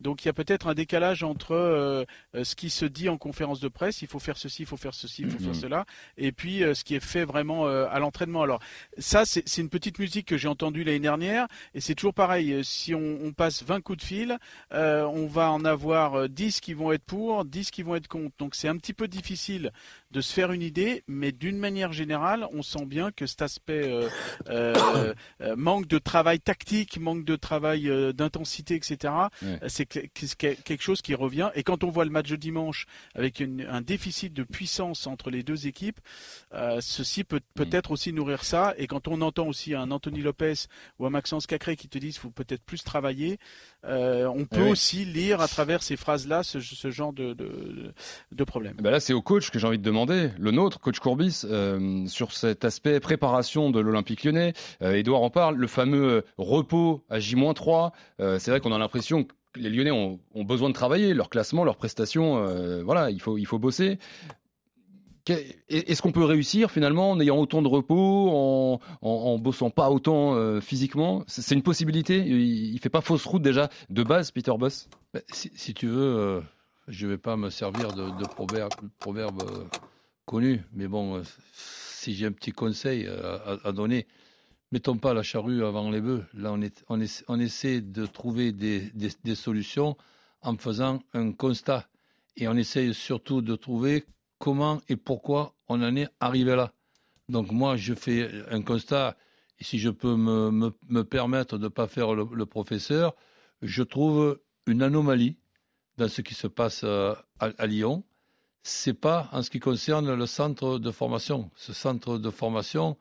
donc 0.00 0.25
il 0.25 0.26
y 0.26 0.28
a 0.28 0.33
peut-être 0.33 0.66
un 0.66 0.75
décalage 0.75 1.23
entre 1.23 1.52
euh, 1.52 2.04
euh, 2.35 2.45
ce 2.45 2.54
qui 2.54 2.71
se 2.71 2.85
dit 2.85 3.09
en 3.09 3.16
conférence 3.16 3.61
de 3.61 3.69
presse, 3.69 4.02
il 4.02 4.09
faut 4.09 4.19
faire 4.19 4.37
ceci, 4.37 4.62
il 4.62 4.66
faut 4.66 4.76
faire 4.76 4.95
ceci, 4.95 5.23
il 5.23 5.31
faut 5.31 5.38
faire 5.38 5.49
mhm. 5.49 5.54
cela, 5.54 5.87
et 6.16 6.33
puis 6.33 6.62
euh, 6.62 6.75
ce 6.75 6.85
qui 6.85 6.95
est 6.95 7.04
fait 7.04 7.25
vraiment 7.25 7.66
à 7.66 7.99
l'entraînement. 7.99 8.43
Alors 8.43 8.61
ça, 8.99 9.25
c'est 9.25 9.59
une 9.59 9.69
petite 9.69 9.99
musique 9.99 10.26
que 10.26 10.37
j'ai 10.37 10.49
entendue 10.49 10.85
l'année 10.85 11.00
dernière, 11.00 11.47
et 11.75 11.81
c'est 11.81 11.95
toujours 11.95 12.14
pareil. 12.14 12.64
Si 12.64 12.95
on, 12.95 13.33
passe 13.33 13.64
20 13.64 13.81
coups 13.81 13.99
de 13.99 14.04
fil, 14.04 14.38
on 14.71 15.26
va 15.26 15.50
en 15.50 15.64
avoir 15.64 16.28
10 16.28 16.61
qui 16.61 16.75
vont 16.75 16.93
être 16.93 17.04
pour, 17.04 17.45
10 17.45 17.71
qui 17.71 17.83
vont 17.83 17.97
être 17.97 18.09
contre. 18.09 18.35
Donc 18.38 18.54
c'est 18.54 18.69
un 18.69 18.76
petit 18.76 18.93
peu 18.93 19.09
difficile 19.09 19.73
de 20.14 20.21
se 20.21 20.33
faire 20.33 20.52
une 20.52 20.62
idée, 20.62 21.04
mais 21.09 21.33
d'une 21.33 21.59
manière 21.59 21.92
générale, 21.92 22.47
on 22.52 22.62
sent 22.62 22.87
bien 22.87 23.11
que 23.12 23.26
cet 23.26 23.42
aspect 23.42 23.92
manque 25.56 25.87
de 25.87 25.99
travail 25.99 26.40
tactique, 26.40 26.99
manque 26.99 27.25
de 27.25 27.37
travail 27.37 27.90
d'intensité, 28.14 28.76
etc. 28.76 29.12
C'est 29.68 29.87
quelque 29.87 30.83
chose 30.83 31.02
qui 31.02 31.14
revient. 31.14 31.50
Et 31.54 31.62
quand 31.62 31.85
on 31.85 31.90
voit 31.90 32.04
le 32.04 32.11
match 32.11 32.30
de 32.30 32.37
dimanche 32.37 32.87
avec 33.14 33.42
un 33.42 33.80
déficit 33.80 34.33
de 34.33 34.44
puissance 34.44 35.06
entre 35.06 35.30
les 35.30 35.42
deux 35.42 35.66
équipes, 35.66 36.00
euh, 36.54 36.78
ceci 36.80 37.25
peut 37.25 37.37
mm. 37.37 37.54
peut-être 37.54 37.90
aussi 37.90 38.12
nourrir 38.12 38.44
ça. 38.44 38.75
Et 38.78 38.87
quand 38.87 39.09
on 39.09 39.21
entend 39.21 39.47
aussi 39.47 39.75
un 39.75 39.90
Anthony 39.90 40.21
Lopez 40.21 40.54
ou 40.99 41.06
un 41.06 41.11
Maxence 41.11 41.47
Cacré 41.47 41.76
qui 41.76 41.88
te 41.88 41.99
disent 41.99 42.14
qu'il 42.14 42.23
faut 42.23 42.30
peut-être 42.30 42.62
plus 42.62 42.85
travailler, 42.85 43.38
euh, 43.87 44.26
on 44.26 44.45
peut 44.45 44.69
aussi 44.69 45.05
lire 45.05 45.41
à 45.41 45.49
travers 45.49 45.83
ces 45.83 45.97
phrases-là 45.97 46.43
ce, 46.43 46.59
genre 46.91 47.12
de, 47.12 47.35
de, 47.35 48.45
problème. 48.45 48.76
Ben 48.81 48.91
là, 48.91 49.00
c'est 49.00 49.12
au 49.12 49.23
coach 49.23 49.50
que 49.50 49.59
j'ai 49.59 49.67
envie 49.67 49.79
de 49.79 49.83
demander, 49.83 50.31
le 50.38 50.50
nôtre, 50.50 50.81
coach 50.81 50.99
Courbis, 50.99 51.43
euh, 51.45 52.07
sur 52.07 52.33
cet 52.33 52.64
aspect 52.64 53.00
préparation 53.00 53.71
de 53.71 53.81
l'Olympique 53.81 54.25
lyonnais. 54.25 54.53
Edouard 54.81 55.23
en 55.23 55.31
parle, 55.31 55.57
le 55.57 55.67
fameux 55.67 56.25
repos 56.38 57.05
à 57.11 57.19
J-3. 57.19 57.93
c'est 58.38 58.50
vrai 58.50 58.61
qu'on 58.61 58.73
a 58.73 58.79
l'impression 58.79 59.26
les 59.57 59.71
Lyonnais 59.71 59.91
ont, 59.91 60.45
besoin 60.45 60.69
de 60.69 60.75
travailler, 60.75 61.14
leur 61.14 61.31
classement, 61.31 61.64
leurs 61.64 61.76
prestations, 61.76 62.38
euh, 62.38 62.83
voilà, 62.83 63.11
il 63.11 63.21
faut, 63.21 63.38
il 63.38 63.47
faut 63.47 63.59
bosser. 63.59 63.99
Est-ce 65.26 66.02
qu'on 66.02 66.12
peut 66.12 66.25
réussir 66.25 66.71
finalement 66.71 67.12
en 67.12 67.21
ayant 67.21 67.38
autant 67.38 67.62
de 67.62 67.69
repos, 67.69 68.28
en, 68.31 68.81
en, 69.00 69.38
bossant 69.38 69.71
pas 69.71 69.90
autant 69.90 70.35
euh, 70.35 70.61
physiquement? 70.61 71.25
C'est 71.26 71.54
une 71.54 71.62
possibilité? 71.62 72.19
Il, 72.19 72.75
ne 72.75 72.78
fait 72.78 72.90
pas 72.90 73.00
fausse 73.00 73.25
route 73.25 73.43
déjà 73.43 73.71
de 73.88 74.02
base, 74.02 74.31
Peter 74.31 74.52
Boss? 74.59 74.88
Bah, 75.14 75.21
si, 75.31 75.73
tu 75.73 75.87
veux, 75.87 76.16
euh, 76.16 76.40
je 76.88 77.07
vais 77.07 77.19
pas 77.19 77.37
me 77.37 77.49
servir 77.49 77.93
de, 77.93 78.11
de 78.11 78.26
proverbe, 78.99 79.43
connu, 80.26 80.62
mais 80.73 80.88
bon, 80.88 81.23
si 81.52 82.14
j'ai 82.14 82.26
un 82.26 82.33
petit 82.33 82.52
conseil 82.52 83.09
à 83.64 83.73
donner, 83.73 84.07
mettons 84.75 84.97
pas 84.97 85.14
la 85.14 85.23
charrue 85.23 85.64
avant 85.64 85.88
les 85.88 86.00
bœufs. 86.00 86.25
Là, 86.35 86.52
on, 86.52 86.61
est, 86.61 86.85
on, 86.88 87.38
essaie 87.38 87.81
de 87.81 88.07
trouver 88.07 88.50
des, 88.50 88.90
des, 88.93 89.35
solutions 89.37 89.97
en 90.43 90.57
faisant 90.57 91.00
un 91.12 91.31
constat. 91.31 91.87
Et 92.37 92.49
on 92.49 92.57
essaie 92.57 92.93
surtout 92.93 93.40
de 93.40 93.54
trouver 93.54 94.04
comment 94.45 94.83
et 94.91 94.97
pourquoi 94.97 95.55
on 95.69 95.83
en 95.83 95.97
est 95.97 96.09
arrivé 96.21 96.55
là. 96.55 96.71
Donc 97.31 97.51
moi, 97.51 97.77
je 97.77 97.95
fais 97.95 98.29
un 98.51 98.61
constat, 98.61 99.17
et 99.59 99.65
si 99.65 99.79
je 99.79 99.89
peux 99.89 100.17
me, 100.17 100.51
me, 100.51 101.03
permettre 101.05 101.57
de 101.57 101.65
ne 101.65 101.69
pas 101.69 101.89
faire 101.89 102.13
le, 102.13 102.45
professeur, 102.45 103.15
je 103.63 103.83
trouve 103.83 104.39
une 104.67 104.83
anomalie 104.83 105.39
dans 105.97 106.09
ce 106.09 106.21
qui 106.21 106.35
se 106.35 106.47
passe 106.47 106.83
euh, 106.85 107.15
à, 107.41 107.53
à 107.57 107.67
Lyon. 107.67 108.05
C'est 108.63 109.01
pas 109.09 109.31
en 109.33 109.43
ce 109.43 109.49
qui 109.49 109.61
concerne 109.61 110.13
le 110.15 110.27
centre 110.27 110.79
de 110.79 110.91
formation. 110.91 111.51
Ce 111.57 111.73
centre 111.73 112.19
de 112.19 112.29
formation, 112.29 112.99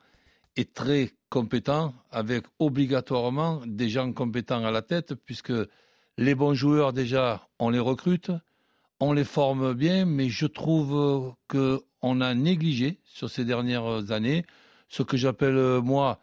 est 0.56 0.72
très 0.72 1.10
compétent, 1.28 1.92
avec 2.10 2.44
obligatoirement 2.58 3.60
des 3.66 3.90
gens 3.90 4.12
compétents 4.12 4.64
à 4.64 4.70
la 4.70 4.82
tête, 4.82 5.14
puisque 5.14 5.52
les 6.16 6.34
bons 6.34 6.54
joueurs, 6.54 6.92
déjà, 6.92 7.48
on 7.58 7.70
les 7.70 7.80
recrute, 7.80 8.30
on 9.04 9.12
les 9.12 9.24
forme 9.24 9.74
bien, 9.74 10.06
mais 10.06 10.28
je 10.28 10.46
trouve 10.46 11.34
qu'on 11.48 12.20
a 12.20 12.34
négligé 12.34 13.00
sur 13.04 13.28
ces 13.28 13.44
dernières 13.44 14.10
années 14.10 14.44
ce 14.88 15.02
que 15.02 15.16
j'appelle, 15.16 15.80
moi, 15.82 16.20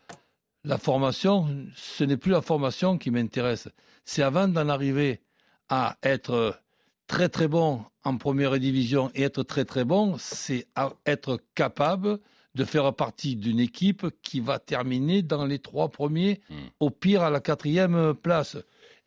la 0.63 0.77
formation. 0.77 1.47
Ce 1.75 2.03
n'est 2.03 2.17
plus 2.17 2.31
la 2.31 2.41
formation 2.41 2.97
qui 2.97 3.11
m'intéresse. 3.11 3.67
C'est 4.05 4.23
avant 4.23 4.47
d'en 4.47 4.69
arriver 4.69 5.21
à 5.69 5.97
être 6.03 6.59
très 7.07 7.29
très 7.29 7.47
bon 7.47 7.83
en 8.03 8.17
première 8.17 8.57
division 8.59 9.11
et 9.13 9.23
être 9.23 9.43
très 9.43 9.65
très 9.65 9.83
bon, 9.83 10.15
c'est 10.17 10.67
être 11.05 11.39
capable 11.55 12.19
de 12.55 12.65
faire 12.65 12.93
partie 12.93 13.35
d'une 13.35 13.59
équipe 13.59 14.07
qui 14.23 14.39
va 14.39 14.59
terminer 14.59 15.21
dans 15.21 15.45
les 15.45 15.59
trois 15.59 15.89
premiers, 15.89 16.41
hmm. 16.49 16.55
au 16.79 16.89
pire 16.89 17.21
à 17.21 17.29
la 17.29 17.39
quatrième 17.39 18.13
place. 18.13 18.57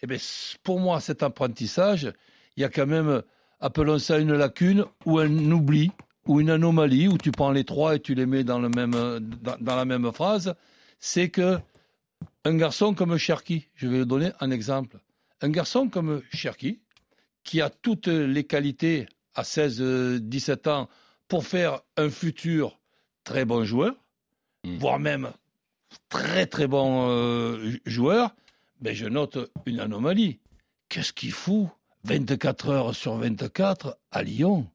Eh 0.03 0.07
bien, 0.07 0.19
pour 0.63 0.81
moi, 0.81 1.01
cet 1.01 1.23
apprentissage, 1.23 2.13
il 2.57 2.61
y 2.61 2.65
a 2.65 2.69
quand 2.69 2.87
même, 2.87 3.23
appelons 3.65 3.99
ça 3.99 4.19
une 4.19 4.35
lacune 4.35 4.85
ou 5.07 5.19
un 5.19 5.51
oubli 5.51 5.91
ou 6.27 6.41
une 6.41 6.51
anomalie 6.51 7.09
où 7.09 7.17
tu 7.17 7.33
prends 7.33 7.51
les 7.51 7.65
trois 7.65 7.97
et 7.97 8.01
tu 8.01 8.15
les 8.15 8.27
mets 8.27 8.45
dans, 8.45 8.59
le 8.59 8.69
même, 8.69 8.93
dans, 8.93 9.77
la 9.77 9.85
même 9.87 10.13
phrase. 10.13 10.55
C'est 11.01 11.31
que 11.31 11.59
un 12.45 12.57
garçon 12.57 12.93
comme 12.93 13.17
Cherki, 13.17 13.69
je 13.75 13.89
vais 13.89 14.05
donner 14.05 14.33
un 14.41 14.51
exemple. 14.51 14.99
Un 15.41 15.49
garçon 15.49 15.89
comme 15.89 16.23
Cherki, 16.31 16.81
qui 17.43 17.63
a 17.63 17.71
toutes 17.71 18.09
les 18.09 18.45
qualités 18.45 19.07
à 19.35 19.43
16-17 19.43 20.69
ans 20.69 20.89
pour 21.27 21.47
faire 21.47 21.81
un 21.97 22.11
futur 22.11 22.79
très 23.25 23.47
bon 23.47 23.65
joueur, 23.65 23.95
hmm. 24.65 24.77
voire 24.77 24.99
même 24.99 25.33
très 26.11 26.47
très 26.47 26.67
bon 26.67 27.09
euh, 27.09 27.73
joueur, 27.87 28.35
mais 28.83 28.95
je 28.95 29.07
note 29.07 29.51
une 29.65 29.81
anomalie. 29.81 30.39
Qu'est-ce 30.91 31.15
qu'il 31.15 31.33
fout? 31.33 31.69
24 32.05 32.69
heures 32.69 32.95
sur 32.95 33.15
24 33.17 33.99
à 34.11 34.23
Lyon 34.23 34.67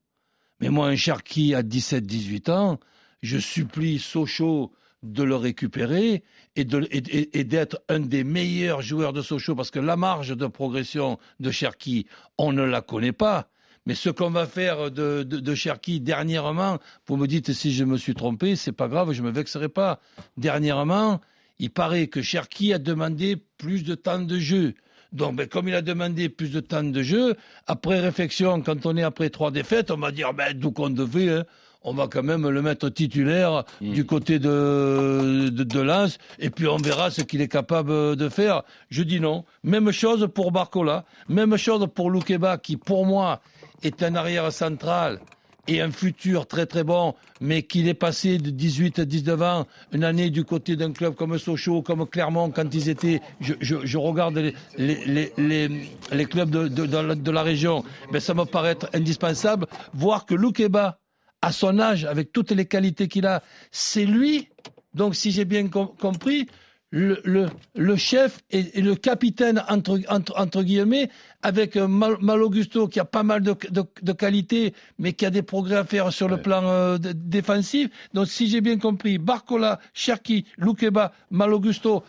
Mais 0.60 0.70
moi, 0.70 0.88
un 0.88 0.96
Cherki 0.96 1.54
à 1.54 1.62
17-18 1.62 2.52
ans, 2.52 2.80
je 3.22 3.38
supplie 3.38 4.00
Sochaux 4.00 4.72
de 5.04 5.24
le 5.24 5.36
récupérer 5.36 6.24
et, 6.56 6.66
d'être 6.66 7.82
un 7.88 8.00
des 8.00 8.24
meilleurs 8.24 8.82
joueurs 8.82 9.14
de 9.14 9.22
Sochaux, 9.22 9.56
parce 9.56 9.72
que 9.72 9.80
la 9.80 9.96
marge 9.96 10.36
de 10.36 10.48
progression 10.48 11.20
de 11.40 11.52
Cherki, 11.52 12.06
on 12.38 12.52
ne 12.52 12.64
la 12.64 12.82
connaît 12.82 13.14
pas. 13.14 13.50
Mais 13.86 13.96
ce 13.96 14.10
qu'on 14.10 14.30
va 14.30 14.46
faire 14.46 14.92
de, 14.92 15.56
Cherki 15.56 16.02
dernièrement, 16.02 16.80
vous 17.08 17.16
me 17.16 17.28
dites 17.28 17.54
si 17.54 17.74
je 17.74 17.84
me 17.84 17.98
suis 17.98 18.14
trompé, 18.14 18.56
c'est 18.56 18.72
pas 18.72 18.88
grave, 18.88 19.14
je 19.14 19.22
me 19.22 19.32
vexerai 19.32 19.70
pas. 19.70 20.02
Dernièrement, 20.38 21.22
il 21.60 21.70
paraît 21.70 22.08
que 22.08 22.22
Cherki 22.22 22.74
a 22.74 22.80
demandé 22.80 23.38
plus 23.58 23.84
de 23.84 23.96
temps 23.96 24.20
de 24.20 24.38
jeu. 24.38 24.74
Donc, 25.12 25.36
ben, 25.36 25.48
comme 25.48 25.68
il 25.68 25.76
a 25.76 25.82
demandé 25.82 26.30
plus 26.30 26.52
de 26.52 26.60
temps 26.60 26.84
de 26.84 27.02
jeu, 27.02 27.36
après 27.68 28.00
réflexion, 28.00 28.62
quand 28.62 28.86
on 28.86 28.96
est 28.96 29.04
après 29.04 29.30
trois 29.30 29.52
défaites, 29.52 29.92
on 29.92 29.98
va 29.98 30.12
dire, 30.12 30.34
ben, 30.34 30.54
d'où 30.54 30.72
qu'on 30.72 30.90
devait, 30.90 31.30
hein, 31.30 31.46
on 31.82 31.94
va 31.94 32.08
quand 32.08 32.24
même 32.24 32.48
le 32.48 32.62
mettre 32.62 32.90
titulaire 32.90 33.64
hmm. 33.82 33.94
du 33.94 34.06
côté 34.06 34.38
de, 34.38 35.50
de, 35.50 35.64
de, 35.64 35.80
Lens, 35.80 36.18
et 36.38 36.50
puis 36.50 36.68
on 36.68 36.78
verra 36.78 37.10
ce 37.10 37.22
qu'il 37.22 37.42
est 37.42 37.48
capable 37.48 38.16
de 38.16 38.30
faire. 38.30 38.64
Je 38.90 39.04
dis 39.04 39.20
non. 39.20 39.46
Même 39.64 39.92
chose 39.92 40.28
pour 40.34 40.52
Barcola, 40.52 41.06
même 41.28 41.58
chose 41.58 41.88
pour 41.94 42.10
Loukeba, 42.12 42.58
qui 42.58 42.78
pour 42.78 43.06
moi 43.06 43.42
est 43.82 44.04
un 44.04 44.16
arrière 44.16 44.52
central 44.52 45.20
et 45.68 45.82
un 45.82 45.92
futur 45.92 46.48
très 46.48 46.66
très 46.66 46.84
bon, 46.84 47.14
mais 47.42 47.64
qu'il 47.64 47.88
est 47.88 47.94
passé 47.94 48.38
de 48.38 48.50
18 48.50 49.00
à 49.00 49.06
19 49.06 49.42
ans, 49.42 49.68
une 49.92 50.04
année 50.04 50.30
du 50.30 50.44
côté 50.44 50.76
d'un 50.76 50.92
club 50.92 51.16
comme 51.16 51.38
Sochaux, 51.38 51.82
comme 51.82 52.08
Clermont, 52.08 52.52
quand 52.52 52.74
ils 52.74 52.90
étaient, 52.90 53.22
je, 53.40 53.54
je, 53.60 53.98
regarde 53.98 54.38
les, 54.38 54.54
les, 54.78 55.32
les, 55.38 55.90
les, 56.12 56.26
clubs 56.26 56.50
de, 56.50 56.68
de, 56.68 56.86
de, 56.86 57.32
la, 57.32 57.44
région, 57.44 57.84
ben 58.12 58.20
ça 58.20 58.34
me 58.34 58.46
paraît 58.46 58.72
être 58.72 58.90
indispensable, 58.94 59.68
voir 59.94 60.26
que 60.26 60.34
Loukeba, 60.34 61.00
à 61.42 61.52
son 61.52 61.80
âge, 61.80 62.06
avec 62.06 62.32
toutes 62.32 62.52
les 62.52 62.66
qualités 62.66 63.08
qu'il 63.08 63.26
a, 63.26 63.44
c'est 63.72 64.06
lui, 64.06 64.50
donc 64.94 65.16
si 65.16 65.32
j'ai 65.32 65.46
bien 65.46 65.68
compris, 65.68 66.48
le, 66.92 67.22
le, 67.24 67.48
le, 67.76 67.96
chef 67.96 68.40
et, 68.50 68.82
le 68.82 68.96
capitaine, 68.96 69.64
entre, 69.70 70.00
entre, 70.10 70.34
entre 70.40 70.64
guillemets, 70.64 71.10
avec 71.44 71.76
euh, 71.76 71.88
Mal, 71.88 72.42
Augusto 72.42 72.88
qui 72.88 73.00
a 73.00 73.06
pas 73.06 73.24
mal 73.24 73.42
de, 73.42 73.56
de, 73.70 73.84
de 74.02 74.12
qualités, 74.14 74.74
mais 74.98 75.14
qui 75.14 75.26
a 75.26 75.30
des 75.30 75.44
progrès 75.44 75.76
à 75.76 75.84
faire 75.84 76.12
sur 76.12 76.28
le 76.28 76.42
plan 76.42 76.64
euh, 76.66 76.98
défensif. 76.98 77.90
Donc, 78.14 78.28
si 78.28 78.48
j'ai 78.48 78.62
bien 78.62 78.78
compris, 78.78 79.18
Barcola, 79.18 79.80
Cherki, 79.94 80.46
Loukeba, 80.58 81.12
Mal 81.30 81.54
Augusto, 81.54 82.04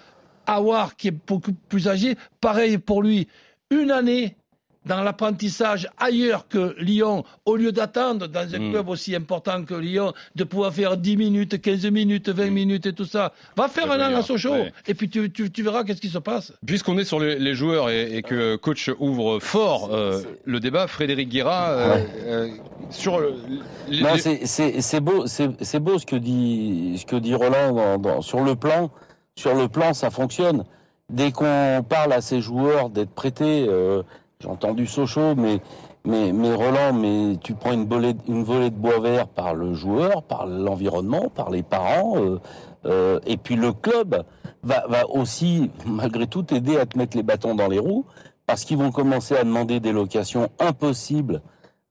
Awar, 0.46 0.96
qui 0.96 1.08
est 1.08 1.26
beaucoup 1.26 1.52
plus 1.52 1.86
âgé, 1.86 2.16
pareil 2.40 2.78
pour 2.78 3.02
lui. 3.02 3.28
une 3.70 3.90
année 3.90 4.36
dans 4.86 5.02
l'apprentissage 5.02 5.88
ailleurs 5.98 6.48
que 6.48 6.74
Lyon, 6.78 7.24
au 7.44 7.56
lieu 7.56 7.70
d'attendre 7.70 8.26
dans 8.28 8.54
un 8.54 8.58
Mm. 8.58 8.70
club 8.72 8.88
aussi 8.88 9.14
important 9.14 9.62
que 9.64 9.74
Lyon, 9.74 10.12
de 10.36 10.44
pouvoir 10.44 10.72
faire 10.72 10.96
10 10.96 11.16
minutes, 11.18 11.60
15 11.60 11.84
minutes, 11.90 12.28
20 12.30 12.50
minutes 12.50 12.86
et 12.86 12.92
tout 12.94 13.04
ça. 13.04 13.32
Va 13.56 13.68
faire 13.68 13.86
Ça 13.86 13.92
un 13.94 13.96
veut 14.08 14.14
an 14.14 14.18
à 14.18 14.22
Sochaux 14.22 14.52
ouais. 14.52 14.72
et 14.86 14.94
puis 14.94 15.10
tu, 15.10 15.30
tu, 15.30 15.50
tu 15.50 15.62
verras 15.62 15.84
qu'est-ce 15.84 16.00
qui 16.00 16.08
se 16.08 16.18
passe. 16.18 16.52
Puisqu'on 16.66 16.96
est 16.98 17.04
sur 17.04 17.20
les, 17.20 17.38
les 17.38 17.54
joueurs 17.54 17.90
et, 17.90 18.16
et 18.16 18.22
que 18.22 18.56
coach 18.56 18.90
ouvre 18.98 19.38
fort 19.38 19.90
euh, 19.92 20.22
le 20.44 20.60
débat, 20.60 20.86
Frédéric 20.86 21.28
Guéra, 21.28 21.68
euh, 21.70 21.94
Ouais. 21.94 22.06
euh, 22.26 22.48
sur 22.88 23.20
le- 23.20 23.34
les- 23.88 24.46
c'est- 24.46 25.00
beau, 25.00 25.26
c'est 25.26 25.78
beau 25.80 25.98
ce 25.98 26.06
que 26.06 26.16
dit 26.16 26.96
ce 26.98 27.04
que 27.06 27.16
dit 27.16 27.34
Roland 27.34 27.72
dans- 27.72 27.98
dans- 27.98 28.22
sur 28.22 28.40
le 28.40 28.54
plan. 28.56 28.90
Sur 29.36 29.54
le 29.54 29.68
plan, 29.68 29.94
ça 29.94 30.10
fonctionne. 30.10 30.64
Dès 31.08 31.32
qu'on 31.32 31.84
parle 31.88 32.12
à 32.12 32.20
ces 32.20 32.40
joueurs 32.40 32.88
d'être 32.90 33.10
prêtés, 33.10 33.66
euh, 33.68 34.02
j'ai 34.40 34.48
entendu 34.48 34.86
Sochaux, 34.86 35.34
mais 35.36 35.60
mais 36.04 36.32
mais 36.32 36.52
Roland, 36.54 36.92
mais 36.94 37.36
tu 37.42 37.54
prends 37.54 37.72
une 37.72 37.86
volée 37.86 38.16
une 38.26 38.42
volée 38.42 38.70
de 38.70 38.76
bois 38.76 38.98
vert 38.98 39.28
par 39.28 39.54
le 39.54 39.74
joueur, 39.74 40.22
par 40.22 40.46
l'environnement, 40.46 41.28
par 41.28 41.50
les 41.50 41.62
parents, 41.62 42.18
euh, 42.18 42.40
euh, 42.86 43.20
et 43.26 43.36
puis 43.36 43.56
le 43.56 43.72
club 43.72 44.24
va 44.62 44.86
va 44.88 45.08
aussi 45.08 45.70
malgré 45.86 46.26
tout 46.26 46.42
t'aider 46.42 46.78
à 46.78 46.86
te 46.86 46.96
mettre 46.96 47.16
les 47.16 47.22
bâtons 47.22 47.54
dans 47.54 47.68
les 47.68 47.78
roues 47.78 48.06
parce 48.46 48.64
qu'ils 48.64 48.78
vont 48.78 48.90
commencer 48.90 49.36
à 49.36 49.44
demander 49.44 49.78
des 49.78 49.92
locations 49.92 50.48
impossibles 50.58 51.42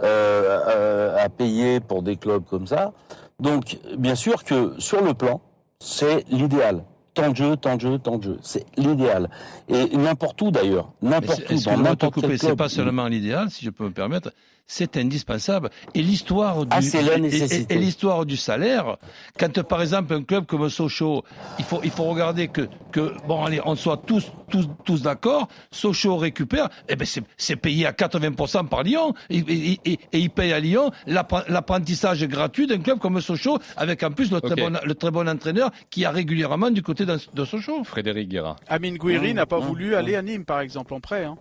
euh, 0.01 1.15
à 1.17 1.29
payer 1.29 1.79
pour 1.79 2.01
des 2.03 2.15
clubs 2.17 2.43
comme 2.43 2.67
ça. 2.67 2.93
Donc, 3.39 3.79
bien 3.97 4.15
sûr 4.15 4.43
que 4.43 4.73
sur 4.77 5.01
le 5.01 5.13
plan, 5.13 5.41
c'est 5.79 6.25
l'idéal. 6.29 6.83
Tant 7.21 7.31
de 7.31 7.35
jeu, 7.35 7.57
tant 7.57 7.75
de 7.75 7.81
jeu, 7.81 7.97
tant 7.99 8.17
de 8.17 8.23
jeu. 8.23 8.37
C'est 8.41 8.65
l'idéal. 8.77 9.29
Et 9.67 9.95
n'importe 9.97 10.41
où 10.41 10.51
d'ailleurs, 10.51 10.91
n'importe 11.01 11.43
c'est- 11.47 11.53
où, 11.53 11.75
dans 11.75 11.81
n'importe 11.81 12.13
couper, 12.15 12.27
quel 12.29 12.39
c'est 12.39 12.45
club. 12.47 12.57
pas 12.57 12.69
seulement 12.69 13.07
l'idéal, 13.07 13.49
si 13.49 13.65
je 13.65 13.69
peux 13.69 13.83
me 13.85 13.91
permettre, 13.91 14.31
c'est 14.71 14.97
indispensable. 14.97 15.71
Et 15.95 16.03
l'histoire 16.03 16.61
du, 16.63 16.67
Ah, 16.69 16.79
c'est 16.83 17.03
et- 17.03 17.65
et- 17.73 17.77
l'histoire 17.79 18.23
du 18.27 18.37
salaire, 18.37 18.97
quand 19.39 19.63
par 19.63 19.81
exemple 19.81 20.13
un 20.13 20.21
club 20.21 20.45
comme 20.45 20.69
Sochaux, 20.69 21.23
il 21.57 21.65
faut, 21.65 21.79
il 21.83 21.89
faut 21.89 22.03
regarder 22.03 22.49
que, 22.49 22.67
que, 22.91 23.13
bon 23.27 23.43
allez, 23.43 23.59
on 23.65 23.73
soit 23.75 23.97
tous, 23.97 24.27
tous, 24.51 24.67
tous 24.85 25.01
d'accord, 25.01 25.47
Sochaux 25.71 26.17
récupère, 26.17 26.69
eh 26.87 26.95
ben 26.95 27.05
c'est, 27.05 27.23
c'est 27.35 27.55
payé 27.55 27.87
à 27.87 27.93
80% 27.93 28.65
par 28.67 28.83
Lyon, 28.83 29.15
et, 29.31 29.39
et, 29.39 29.79
et, 29.85 29.99
et 30.13 30.19
il 30.19 30.29
paye 30.29 30.53
à 30.53 30.59
Lyon 30.59 30.91
l'appre- 31.07 31.45
l'apprentissage 31.47 32.23
gratuit 32.27 32.67
d'un 32.67 32.77
club 32.77 32.99
comme 32.99 33.19
Sochaux, 33.21 33.57
avec 33.75 34.03
en 34.03 34.11
plus 34.11 34.31
le 34.31 34.39
très, 34.39 34.53
bon, 34.55 34.77
le 34.85 34.93
très 34.93 35.09
bon 35.09 35.27
entraîneur 35.27 35.71
qui 35.89 36.05
a 36.05 36.11
régulièrement 36.11 36.69
du 36.69 36.83
côté 36.83 37.07
de, 37.07 37.08
de 37.33 37.45
Sochaux. 37.45 37.83
Frédéric 37.83 38.29
Guéra. 38.29 38.55
Amine 38.67 38.97
Gouiri 38.97 39.33
Mmh, 39.33 39.35
n'a 39.35 39.45
pas 39.45 39.59
mmh, 39.59 39.63
voulu 39.63 39.95
aller 39.95 40.15
à 40.15 40.21
Nîmes, 40.21 40.45
par 40.45 40.59
exemple, 40.61 40.93
en 40.93 40.99
prêt. 40.99 41.25
hein. 41.25 41.37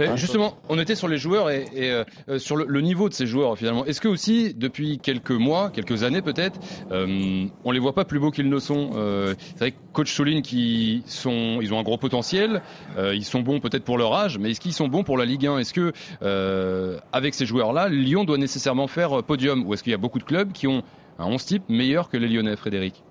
Et 0.00 0.08
justement, 0.16 0.56
on 0.68 0.76
était 0.78 0.96
sur 0.96 1.06
les 1.06 1.18
joueurs 1.18 1.50
et, 1.50 1.66
et, 1.72 1.90
euh, 1.92 2.02
euh, 2.28 2.38
sur 2.40 2.56
le, 2.56 2.64
le 2.66 2.80
niveau 2.80 3.08
de 3.08 3.14
ces 3.14 3.28
joueurs 3.28 3.56
finalement. 3.56 3.84
Est-ce 3.84 4.00
que 4.00 4.08
aussi, 4.08 4.54
depuis 4.54 4.98
quelques 4.98 5.30
mois, 5.30 5.70
quelques 5.70 6.02
années 6.02 6.20
peut-être, 6.20 6.58
euh, 6.90 7.46
on 7.64 7.70
les 7.70 7.78
voit 7.78 7.94
pas 7.94 8.04
plus 8.04 8.18
beaux 8.18 8.32
qu'ils 8.32 8.48
ne 8.48 8.58
sont 8.58 8.90
euh, 8.96 9.34
C'est 9.52 9.58
vrai 9.58 9.70
que 9.70 9.76
coach 9.92 10.12
souligne 10.12 10.42
qu'ils 10.42 11.02
sont, 11.06 11.60
ils 11.62 11.72
ont 11.72 11.78
un 11.78 11.84
gros 11.84 11.96
potentiel, 11.96 12.60
euh, 12.98 13.14
ils 13.14 13.24
sont 13.24 13.40
bons 13.40 13.60
peut-être 13.60 13.84
pour 13.84 13.98
leur 13.98 14.12
âge, 14.14 14.36
mais 14.38 14.50
est-ce 14.50 14.60
qu'ils 14.60 14.72
sont 14.72 14.88
bons 14.88 15.04
pour 15.04 15.16
la 15.16 15.24
Ligue 15.24 15.46
1 15.46 15.58
Est-ce 15.58 15.72
que 15.72 15.92
euh, 16.22 16.98
avec 17.12 17.34
ces 17.34 17.46
joueurs-là, 17.46 17.88
Lyon 17.88 18.24
doit 18.24 18.38
nécessairement 18.38 18.88
faire 18.88 19.22
podium? 19.22 19.64
Ou 19.64 19.74
est-ce 19.74 19.84
qu'il 19.84 19.92
y 19.92 19.94
a 19.94 19.98
beaucoup 19.98 20.18
de 20.18 20.24
clubs 20.24 20.50
qui 20.52 20.66
ont 20.66 20.82
un 21.20 21.26
11 21.26 21.44
type 21.44 21.62
meilleur 21.68 22.08
que 22.08 22.16
les 22.16 22.26
Lyonnais, 22.28 22.56
Frédéric? 22.56 23.04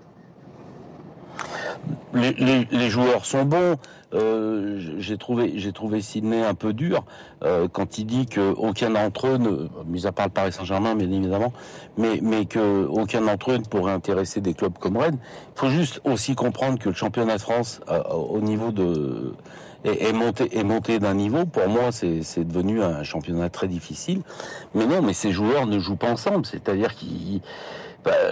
Les, 2.13 2.89
joueurs 2.89 3.25
sont 3.25 3.45
bons. 3.45 3.77
Euh, 4.13 4.79
j'ai 4.99 5.17
trouvé, 5.17 5.53
j'ai 5.55 5.73
Sydney 6.01 6.41
un 6.41 6.53
peu 6.53 6.71
dur 6.71 7.03
euh, 7.43 7.67
quand 7.67 7.97
il 7.97 8.05
dit 8.05 8.27
que 8.27 8.53
aucun 8.53 8.91
d'entre 8.91 9.27
eux, 9.27 9.37
ne, 9.37 9.67
mis 9.85 10.07
à 10.07 10.13
part 10.13 10.27
le 10.27 10.31
Paris 10.31 10.53
Saint-Germain, 10.53 10.95
bien 10.95 11.11
évidemment, 11.11 11.51
mais 11.97 12.19
mais 12.21 12.45
que 12.45 12.85
d'entre 13.19 13.51
eux 13.51 13.57
ne 13.57 13.65
pourrait 13.65 13.91
intéresser 13.91 14.39
des 14.39 14.53
clubs 14.53 14.77
comme 14.79 14.95
Rennes. 14.95 15.17
Il 15.55 15.59
faut 15.59 15.69
juste 15.69 15.99
aussi 16.05 16.35
comprendre 16.35 16.79
que 16.79 16.89
le 16.89 16.95
championnat 16.95 17.35
de 17.35 17.41
France, 17.41 17.81
euh, 17.89 18.01
au 18.03 18.39
niveau 18.39 18.71
de 18.71 19.33
est, 19.83 20.13
monté 20.63 20.99
d'un 20.99 21.13
niveau. 21.13 21.45
Pour 21.45 21.67
moi, 21.67 21.91
c'est 21.91 22.23
c'est 22.23 22.45
devenu 22.47 22.81
un 22.81 23.03
championnat 23.03 23.49
très 23.49 23.67
difficile. 23.67 24.21
Mais 24.73 24.85
non, 24.85 25.01
mais 25.01 25.13
ces 25.13 25.31
joueurs 25.31 25.67
ne 25.67 25.79
jouent 25.79 25.97
pas 25.97 26.11
ensemble. 26.11 26.45
C'est-à-dire 26.45 26.95
qu'ils 26.95 27.41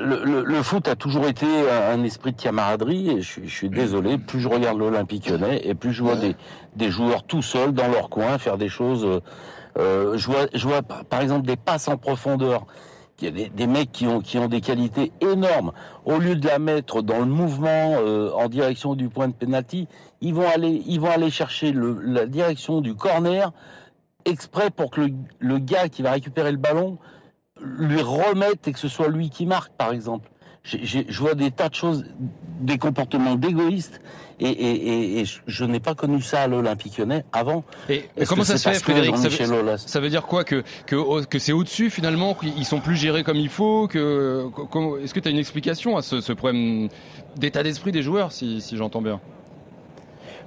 le, 0.01 0.23
le- 0.23 0.43
le 0.43 0.63
foot 0.63 0.87
a 0.87 0.95
toujours 0.95 1.27
été 1.27 1.45
un, 1.69 1.99
un 1.99 2.03
esprit 2.03 2.31
de 2.33 2.41
camaraderie 2.41 3.09
et 3.09 3.21
je, 3.21 3.27
suis- 3.31 3.47
je 3.47 3.53
suis 3.55 3.69
désolé, 3.69 4.17
plus 4.17 4.39
je 4.39 4.47
regarde 4.47 4.77
l'Olympique 4.77 5.29
lyonnais 5.29 5.61
et 5.63 5.73
plus 5.73 5.93
je 5.93 6.03
vois 6.03 6.15
des, 6.15 6.35
des 6.75 6.91
joueurs 6.91 7.23
tout 7.23 7.41
seuls 7.41 7.71
dans 7.73 7.87
leur 7.87 8.09
coin 8.09 8.37
faire 8.37 8.57
des 8.57 8.69
choses. 8.69 9.03
euh, 9.05 9.19
euh, 9.79 10.17
je 10.17 10.27
vois, 10.27 10.45
je 10.53 10.67
vois 10.67 10.81
par 10.83 11.03
par 11.05 11.21
exemple 11.21 11.45
des 11.47 11.55
passes 11.55 11.87
en 11.87 11.97
profondeur. 11.97 12.65
Il 13.21 13.25
y 13.25 13.27
a 13.27 13.31
des, 13.31 13.49
des 13.49 13.67
mecs 13.67 13.91
qui 13.91 14.05
ont, 14.05 14.19
qui 14.19 14.37
ont 14.37 14.47
des 14.47 14.59
qualités 14.59 15.11
énormes. 15.21 15.71
Au 16.03 16.17
lieu 16.17 16.35
de 16.35 16.45
la 16.45 16.59
mettre 16.59 17.01
dans 17.01 17.19
le 17.19 17.25
mouvement 17.25 17.95
euh, 17.97 18.31
en 18.33 18.49
direction 18.49 18.95
du 18.95 19.07
point 19.07 19.29
de 19.29 19.33
pénalty, 19.33 19.87
ils 20.19 20.33
vont 20.33 20.47
aller, 20.49 20.83
ils 20.87 20.99
vont 20.99 21.09
aller 21.09 21.29
chercher 21.31 21.71
le, 21.71 21.99
la 22.01 22.25
direction 22.25 22.81
du 22.81 22.95
corner 22.95 23.53
exprès 24.25 24.69
pour 24.71 24.91
que 24.91 25.01
le, 25.01 25.13
le 25.39 25.57
gars 25.59 25.87
qui 25.89 26.01
va 26.01 26.11
récupérer 26.11 26.51
le 26.51 26.57
ballon 26.57 26.97
lui 27.63 28.01
remette 28.01 28.67
et 28.67 28.73
que 28.73 28.79
ce 28.79 28.87
soit 28.87 29.07
lui 29.07 29.29
qui 29.29 29.45
marque, 29.45 29.71
par 29.73 29.91
exemple. 29.91 30.29
Je 30.65 31.19
vois 31.19 31.35
des 31.35 31.51
tas 31.51 31.67
de 31.67 31.75
choses, 31.75 32.05
des 32.61 32.77
comportements 32.77 33.35
d'égoïstes, 33.35 33.99
et, 34.39 34.47
et, 34.47 35.17
et, 35.17 35.19
et 35.19 35.25
je, 35.25 35.65
n'ai 35.65 35.81
pas 35.81 35.93
connu 35.93 36.21
ça 36.21 36.41
à 36.43 36.47
l'Olympique 36.47 36.97
Lyonnais 36.97 37.25
avant. 37.33 37.65
Et 38.15 38.25
comment 38.25 38.43
ça 38.45 38.57
se 38.57 38.69
fait, 38.69 38.75
Frédéric 38.93 39.17
Ça 39.17 39.23
veut- 39.27 39.35
Ça 39.77 39.99
dire 40.09 40.23
quoi 40.23 40.45
que 40.45 40.63
que, 40.85 41.25
que 41.25 41.37
c'est 41.37 41.51
au-dessus 41.51 41.89
finalement, 41.89 42.33
qu'ils 42.33 42.65
sont 42.65 42.79
plus 42.79 42.95
gérés 42.95 43.23
comme 43.25 43.35
il 43.37 43.49
faut. 43.49 43.87
Que 43.89 44.47
est-ce 45.03 45.13
que 45.13 45.19
tu 45.19 45.27
as 45.27 45.31
une 45.31 45.37
explication 45.37 45.97
à 45.97 46.01
ce, 46.01 46.21
ce 46.21 46.31
problème 46.31 46.87
d'état 47.35 47.61
d'esprit 47.61 47.91
des 47.91 48.01
joueurs, 48.01 48.31
si, 48.31 48.61
si 48.61 48.77
j'entends 48.77 49.01
bien? 49.01 49.19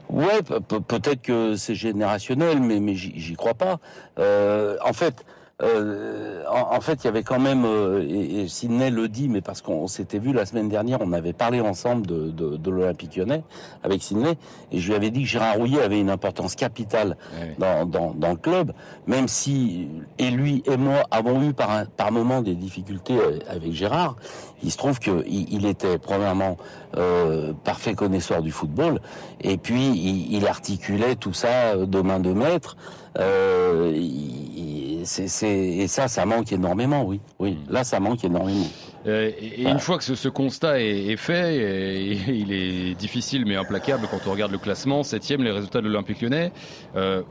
Ouais, 0.09 0.41
pe- 0.43 0.61
pe- 0.61 0.81
peut-être 0.81 1.21
que 1.23 1.57
c'est 1.57 1.75
générationnel, 1.75 2.61
mais, 2.61 2.79
mais 2.81 2.95
j'y 2.95 3.13
j'y 3.21 3.35
crois 3.35 3.55
pas. 3.55 3.81
Euh, 4.19 4.77
en 4.85 4.93
fait, 4.93 5.25
euh, 5.63 6.43
en, 6.51 6.77
en 6.77 6.81
fait, 6.83 7.03
il 7.03 7.07
y 7.07 7.09
avait 7.09 7.23
quand 7.23 7.41
même, 7.41 7.65
euh, 7.65 8.05
et, 8.07 8.43
et 8.43 8.49
Sidney 8.49 8.91
le 8.91 9.09
dit, 9.09 9.29
mais 9.29 9.41
parce 9.41 9.63
qu'on 9.63 9.87
s'était 9.87 10.19
vu 10.19 10.35
la 10.35 10.45
semaine 10.45 10.69
dernière, 10.69 10.99
on 11.01 11.13
avait 11.15 11.33
parlé 11.33 11.63
ensemble 11.63 12.07
de, 12.07 12.31
de, 12.31 12.57
de 12.59 12.71
l'Olympique 12.71 13.17
lyonnais 13.17 13.43
avec 13.83 14.03
Sidney, 14.03 14.37
et 14.71 14.79
je 14.79 14.89
lui 14.89 14.95
avais 14.95 15.11
dit 15.11 15.23
que 15.23 15.29
Gérard 15.29 15.57
Rouillet 15.57 15.81
avait 15.81 15.99
une 15.99 16.11
importance 16.11 16.57
capitale 16.57 17.17
dans, 17.59 17.87
dans, 17.87 18.13
dans 18.15 18.31
le 18.31 18.37
club, 18.37 18.73
même 19.07 19.29
si 19.29 19.89
et 20.19 20.31
lui 20.31 20.63
et 20.67 20.77
moi 20.77 21.05
avons 21.11 21.43
eu 21.43 21.55
par, 21.55 21.71
un- 21.71 21.87
par 21.87 22.13
moment 22.13 22.43
des 22.43 22.55
difficultés 22.55 23.17
euh, 23.19 23.39
avec 23.49 23.73
Gérard, 23.73 24.17
il 24.63 24.71
se 24.71 24.77
trouve 24.77 24.99
qu'il 24.99 25.23
il 25.27 25.65
était 25.65 25.97
premièrement 25.99 26.57
euh, 26.97 27.53
parfait 27.65 27.95
connaisseur 27.95 28.43
du 28.43 28.51
football, 28.53 29.01
et 29.41 29.57
puis 29.57 29.87
il, 29.89 30.35
il 30.35 30.47
articulait 30.47 31.17
tout 31.17 31.33
ça 31.33 31.49
euh, 31.77 31.87
de 31.87 32.01
main 32.03 32.21
de 32.21 32.33
maître. 32.35 32.77
Euh, 33.19 33.91
il- 33.95 34.86
c'est- 35.07 35.49
et 35.49 35.89
ça, 35.89 36.09
ça 36.09 36.27
manque 36.27 36.53
énormément, 36.53 37.05
oui. 37.05 37.21
Oui, 37.39 37.59
là, 37.71 37.85
ça 37.85 38.01
manque 38.01 38.25
énormément. 38.25 38.67
Euh, 39.07 39.31
Et, 39.41 39.63
et 39.63 39.69
une 39.69 39.79
fois 39.79 39.99
que 39.99 40.05
ce, 40.05 40.15
ce 40.15 40.29
constat 40.29 40.81
est, 40.81 41.07
est 41.07 41.17
fait, 41.17 41.57
et, 41.57 42.13
et 42.13 42.35
il 42.35 42.53
est 42.53 42.95
difficile 42.95 43.45
mais 43.47 43.57
implacable 43.57 44.07
quand 44.11 44.19
on 44.27 44.33
regarde 44.33 44.53
le 44.53 44.59
classement, 44.59 45.03
septième, 45.03 45.43
les 45.43 45.51
résultats 45.53 45.81
de 45.81 45.87
l'Olympique 45.89 46.21
lyonnais. 46.21 46.53
euh, 46.97 47.23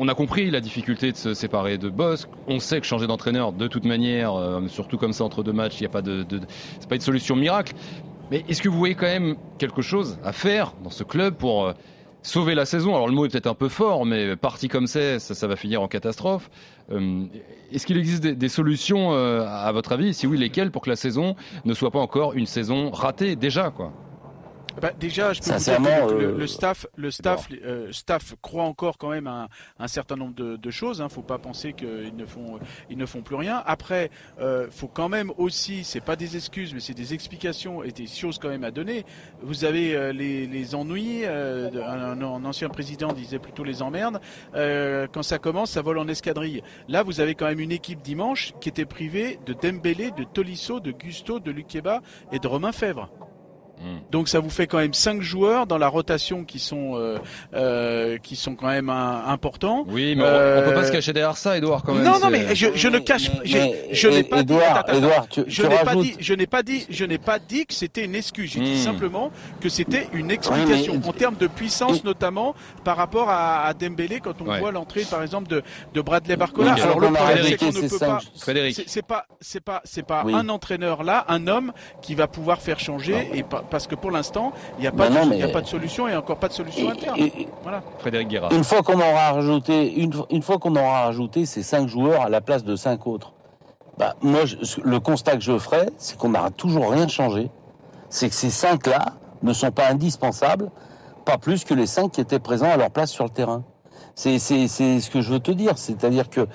on 0.00 0.06
a 0.06 0.14
compris 0.14 0.48
la 0.50 0.60
difficulté 0.60 1.10
de 1.10 1.16
se 1.16 1.34
séparer 1.34 1.76
de 1.76 1.88
Bosque. 1.88 2.28
On 2.46 2.60
sait 2.60 2.80
que 2.80 2.86
changer 2.86 3.08
d'entraîneur, 3.08 3.52
de 3.52 3.66
toute 3.66 3.84
manière, 3.84 4.34
euh, 4.36 4.60
surtout 4.68 4.96
comme 4.96 5.12
ça 5.12 5.24
entre 5.24 5.42
deux 5.42 5.52
matchs, 5.52 5.80
il 5.80 5.82
n'y 5.82 5.86
a 5.86 5.90
pas 5.90 6.02
de, 6.02 6.22
de 6.22 6.40
c'est 6.78 6.88
pas 6.88 6.94
une 6.94 7.00
solution 7.00 7.34
miracle. 7.34 7.74
Mais 8.30 8.44
est-ce 8.48 8.62
que 8.62 8.68
vous 8.68 8.78
voyez 8.78 8.94
quand 8.94 9.06
même 9.06 9.34
quelque 9.58 9.82
chose 9.82 10.18
à 10.22 10.32
faire 10.32 10.74
dans 10.84 10.90
ce 10.90 11.02
club 11.02 11.34
pour 11.34 11.72
sauver 12.22 12.54
la 12.54 12.64
saison. 12.64 12.94
Alors 12.94 13.08
le 13.08 13.14
mot 13.14 13.24
est 13.26 13.28
peut-être 13.28 13.46
un 13.46 13.54
peu 13.54 13.68
fort, 13.68 14.04
mais 14.06 14.36
parti 14.36 14.68
comme 14.68 14.86
c'est, 14.86 15.18
ça, 15.18 15.34
ça 15.34 15.46
va 15.46 15.56
finir 15.56 15.82
en 15.82 15.88
catastrophe. 15.88 16.50
Euh, 16.90 17.24
est-ce 17.72 17.86
qu'il 17.86 17.98
existe 17.98 18.22
des, 18.22 18.48
solutions, 18.48 19.12
euh, 19.12 19.46
à 19.46 19.70
votre 19.72 19.92
avis? 19.92 20.14
Si 20.14 20.26
oui, 20.26 20.38
lesquelles 20.38 20.70
pour 20.70 20.82
que 20.82 20.90
la 20.90 20.96
saison 20.96 21.36
ne 21.64 21.74
soit 21.74 21.90
pas 21.90 22.00
encore 22.00 22.34
une 22.34 22.46
saison 22.46 22.90
ratée 22.90 23.36
déjà 23.36 23.70
quoi? 23.70 23.92
Bah, 24.80 24.92
déjà, 24.98 25.32
je 25.32 25.40
peux 25.40 25.46
vous 25.50 25.58
dire 25.82 26.06
que 26.06 26.12
le, 26.14 26.28
euh, 26.28 26.38
le 26.38 26.46
staff, 26.46 26.86
le 26.96 27.10
staff, 27.10 27.48
euh, 27.64 27.92
staff 27.92 28.34
croit 28.42 28.64
encore 28.64 28.96
quand 28.98 29.10
même 29.10 29.26
à 29.26 29.44
un, 29.44 29.48
un 29.78 29.88
certain 29.88 30.16
nombre 30.16 30.34
de, 30.34 30.56
de 30.56 30.70
choses. 30.70 31.00
Hein. 31.00 31.08
Faut 31.08 31.22
pas 31.22 31.38
penser 31.38 31.72
qu'ils 31.72 32.14
ne 32.16 32.26
font, 32.26 32.58
ils 32.90 32.96
ne 32.96 33.06
font 33.06 33.22
plus 33.22 33.36
rien. 33.36 33.62
Après, 33.66 34.10
euh, 34.40 34.68
faut 34.70 34.88
quand 34.88 35.08
même 35.08 35.32
aussi, 35.36 35.84
c'est 35.84 36.00
pas 36.00 36.16
des 36.16 36.36
excuses, 36.36 36.74
mais 36.74 36.80
c'est 36.80 36.94
des 36.94 37.14
explications 37.14 37.82
et 37.82 37.90
des 37.92 38.06
choses 38.06 38.38
quand 38.38 38.48
même 38.48 38.64
à 38.64 38.70
donner. 38.70 39.04
Vous 39.42 39.64
avez 39.64 39.96
euh, 39.96 40.12
les, 40.12 40.46
les 40.46 40.74
ennuis. 40.74 41.22
euh, 41.24 41.70
de- 41.70 41.80
un, 41.80 42.20
un 42.22 42.44
ancien 42.44 42.68
président 42.68 43.12
disait 43.12 43.38
plutôt 43.38 43.64
les 43.64 43.82
emmerdes. 43.82 44.20
Euh, 44.54 45.06
quand 45.12 45.22
ça 45.22 45.38
commence, 45.38 45.70
ça 45.72 45.82
vole 45.82 45.98
en 45.98 46.08
escadrille. 46.08 46.62
Là, 46.88 47.02
vous 47.02 47.20
avez 47.20 47.34
quand 47.34 47.46
même 47.46 47.60
une 47.60 47.72
équipe 47.72 48.02
dimanche 48.02 48.52
qui 48.60 48.68
était 48.68 48.84
privée 48.84 49.38
de 49.46 49.52
Dembélé, 49.54 50.10
de 50.12 50.24
Tolisso, 50.24 50.80
de 50.80 50.92
Gusto, 50.92 51.40
de 51.40 51.50
Lukeba 51.50 52.00
et 52.32 52.38
de 52.38 52.46
Romain 52.46 52.72
Fèvre. 52.72 53.10
Hmm. 53.80 53.98
Donc 54.10 54.28
ça 54.28 54.40
vous 54.40 54.50
fait 54.50 54.66
quand 54.66 54.78
même 54.78 54.94
cinq 54.94 55.22
joueurs 55.22 55.66
dans 55.66 55.78
la 55.78 55.88
rotation 55.88 56.44
qui 56.44 56.58
sont 56.58 56.96
euh, 56.96 57.18
euh, 57.54 58.18
qui 58.18 58.36
sont 58.36 58.54
quand 58.54 58.66
même 58.68 58.90
un- 58.90 59.24
importants. 59.26 59.84
Oui, 59.88 60.14
mais 60.16 60.22
on- 60.22 60.26
Euh, 60.26 60.62
on 60.62 60.68
peut 60.68 60.74
pas 60.74 60.84
se 60.84 60.92
cacher 60.92 61.12
derrière 61.12 61.36
ça, 61.36 61.56
Edouard, 61.56 61.82
quand 61.82 61.94
même. 61.94 62.04
Non, 62.04 62.18
non, 62.18 62.30
mais 62.30 62.54
je, 62.54 62.68
je 62.74 62.88
ne 62.88 62.98
cache, 62.98 63.30
Mais- 63.44 63.50
mais- 63.52 63.88
je 63.92 64.08
n'ai 64.08 64.22
pas 64.24 64.42
dit, 64.42 64.52
Edouard, 64.54 64.76
attends, 64.78 64.80
attends, 64.80 64.98
Edouard, 64.98 65.28
tu, 65.28 65.44
je 65.46 65.62
tu 65.62 65.68
pas 65.84 65.94
dit, 65.96 66.14
je 66.18 66.34
n'ai 66.34 66.46
pas 66.46 66.62
dit, 66.62 66.86
je 66.90 67.04
n'ai 67.04 67.18
pas 67.18 67.38
dit 67.38 67.66
que 67.66 67.74
c'était 67.74 68.04
une 68.04 68.14
excuse. 68.14 68.50
J'ai 68.52 68.60
dit 68.60 68.72
Hmm. 68.80 68.84
simplement 68.84 69.30
que 69.60 69.68
c'était 69.68 70.08
une 70.12 70.30
explication 70.30 70.94
Ouais, 70.94 70.98
mais- 71.02 71.08
en 71.08 71.12
termes 71.12 71.36
de 71.36 71.46
puissance, 71.46 72.04
notamment 72.04 72.54
par 72.84 72.96
rapport 72.96 73.28
à, 73.30 73.64
à 73.66 73.74
Dembélé 73.74 74.20
quand 74.20 74.40
on 74.42 74.46
Ouais. 74.48 74.58
voit 74.60 74.72
l'entrée, 74.72 75.02
par 75.08 75.22
exemple, 75.22 75.48
de, 75.48 75.62
de 75.94 76.00
Bradley 76.00 76.36
Barcola. 76.36 76.72
Ok. 76.72 76.80
Alors 76.80 77.00
le 77.00 77.08
problème, 77.12 77.38
c'est 77.44 77.56
qu'on 77.56 77.66
ne 77.66 77.88
peut 77.88 77.98
pas. 77.98 78.18
C'est 78.34 78.88
c'est 78.88 79.02
pas, 79.06 79.26
c'est 79.40 79.60
pas, 79.60 79.80
c'est 79.84 80.02
pas 80.06 80.22
Oui. 80.24 80.32
un 80.34 80.48
entraîneur 80.48 81.02
là, 81.04 81.24
un 81.28 81.46
homme 81.46 81.72
qui 82.02 82.14
va 82.14 82.26
pouvoir 82.26 82.60
faire 82.60 82.80
changer, 82.80 83.28
et 83.34 83.42
pas- 83.42 83.62
parce 83.70 83.86
que 83.86 83.94
pour 83.94 84.10
l'instant, 84.10 84.52
il 84.78 84.82
n'y 84.82 84.86
a 84.86 84.92
pas, 84.92 85.08
de, 85.08 85.14
non, 85.14 85.20
il 85.32 85.38
y 85.38 85.42
a 85.42 85.46
mais- 85.46 85.52
pas 85.52 85.60
de 85.60 85.66
solution 85.66 86.08
et 86.08 86.16
encore 86.16 86.36
pas 86.36 86.48
de 86.48 86.52
solution 86.52 86.90
interne. 86.90 87.16
Et- 87.18 87.42
et- 87.42 87.48
Voilà. 87.62 87.82
Frédéric 87.98 88.28
Guérard. 88.28 88.52
Une 88.52 88.64
fois 88.64 88.82
qu'on 88.82 88.98
aura 88.98 89.32
rajouté, 89.32 89.94
une, 90.00 90.12
fois- 90.12 90.26
une 90.30 90.42
fois 90.42 90.58
qu'on 90.58 90.74
aura 90.76 91.04
rajouté 91.04 91.46
ces 91.46 91.62
cinq 91.62 91.88
joueurs 91.88 92.22
à 92.22 92.28
la 92.28 92.40
place 92.40 92.64
de 92.64 92.76
cinq 92.76 93.06
autres, 93.06 93.32
bah, 93.98 94.14
moi, 94.22 94.44
je- 94.44 94.56
le 94.82 95.00
constat 95.00 95.32
que 95.36 95.42
je 95.42 95.58
ferai, 95.58 95.88
c'est 95.98 96.16
qu'on 96.16 96.30
n'aura 96.30 96.50
toujours 96.50 96.90
rien 96.90 97.08
changé. 97.08 97.50
C'est 98.10 98.28
que 98.28 98.34
ces 98.34 98.50
cinq-là 98.50 99.06
ne 99.42 99.52
sont 99.52 99.70
pas 99.70 99.88
indispensables, 99.88 100.70
pas 101.24 101.36
plus 101.38 101.64
que 101.64 101.74
les 101.74 101.86
cinq 101.86 102.12
qui 102.12 102.20
étaient 102.20 102.38
présents 102.38 102.70
à 102.70 102.76
leur 102.76 102.90
place 102.90 103.10
sur 103.10 103.24
le 103.24 103.30
terrain. 103.30 103.62
C'est, 104.14 104.38
c'est, 104.38 104.66
c'est 104.66 104.98
ce 105.00 105.10
que 105.10 105.20
je 105.20 105.30
veux 105.30 105.40
te 105.40 105.50
dire. 105.50 105.76
C'est-à-dire 105.76 106.28
que 106.30 106.46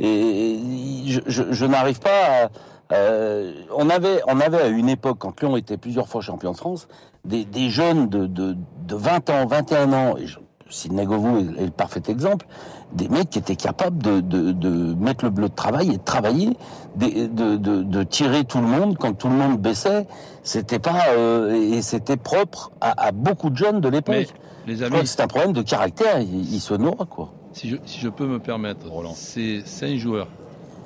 et, 0.00 0.58
je, 1.06 1.20
je- 1.26 1.52
je 1.52 1.64
n'arrive 1.66 2.00
pas 2.00 2.44
à, 2.44 2.48
euh, 2.92 3.52
on 3.74 3.88
avait, 3.90 4.20
on 4.26 4.40
avait 4.40 4.60
à 4.60 4.66
une 4.68 4.88
époque, 4.88 5.18
quand 5.20 5.40
Lyon 5.40 5.56
était 5.56 5.76
plusieurs 5.76 6.08
fois 6.08 6.20
champion 6.20 6.52
de 6.52 6.56
France, 6.56 6.88
des, 7.24 7.44
des 7.44 7.70
jeunes 7.70 8.08
de, 8.08 8.26
de, 8.26 8.56
de 8.86 8.94
20 8.94 9.30
ans, 9.30 9.46
21 9.46 9.92
ans, 9.92 10.16
et 10.16 10.26
Sidney 10.68 11.04
Govou 11.04 11.38
est, 11.38 11.62
est 11.62 11.64
le 11.66 11.70
parfait 11.70 12.02
exemple, 12.08 12.46
des 12.92 13.08
mecs 13.08 13.30
qui 13.30 13.38
étaient 13.38 13.56
capables 13.56 14.02
de, 14.02 14.20
de, 14.20 14.52
de 14.52 14.94
mettre 14.94 15.24
le 15.24 15.30
bleu 15.30 15.48
de 15.48 15.54
travail 15.54 15.88
et 15.90 15.96
de 15.98 16.02
travailler, 16.02 16.56
de, 16.96 17.26
de, 17.26 17.56
de 17.56 18.02
tirer 18.02 18.44
tout 18.44 18.58
le 18.58 18.66
monde 18.66 18.96
quand 18.98 19.14
tout 19.14 19.28
le 19.28 19.34
monde 19.34 19.58
baissait. 19.58 20.06
C'était 20.42 20.78
pas 20.78 21.08
euh, 21.16 21.54
et 21.54 21.80
c'était 21.82 22.16
propre 22.16 22.70
à, 22.80 23.06
à 23.06 23.12
beaucoup 23.12 23.50
de 23.50 23.56
jeunes 23.56 23.80
de 23.80 23.88
l'époque. 23.88 24.34
Les 24.66 24.82
amis, 24.82 25.06
c'est 25.06 25.20
un 25.20 25.26
problème 25.26 25.52
de 25.52 25.62
caractère. 25.62 26.20
Il, 26.20 26.52
il 26.52 26.60
se 26.60 26.74
noie 26.74 27.06
quoi. 27.08 27.32
si 27.52 27.68
je, 27.70 27.76
si 27.86 27.98
je 27.98 28.08
peux 28.08 28.26
me 28.26 28.38
permettre, 28.38 28.88
Roland. 28.90 29.12
ces 29.14 29.62
cinq 29.64 29.96
joueurs, 29.96 30.28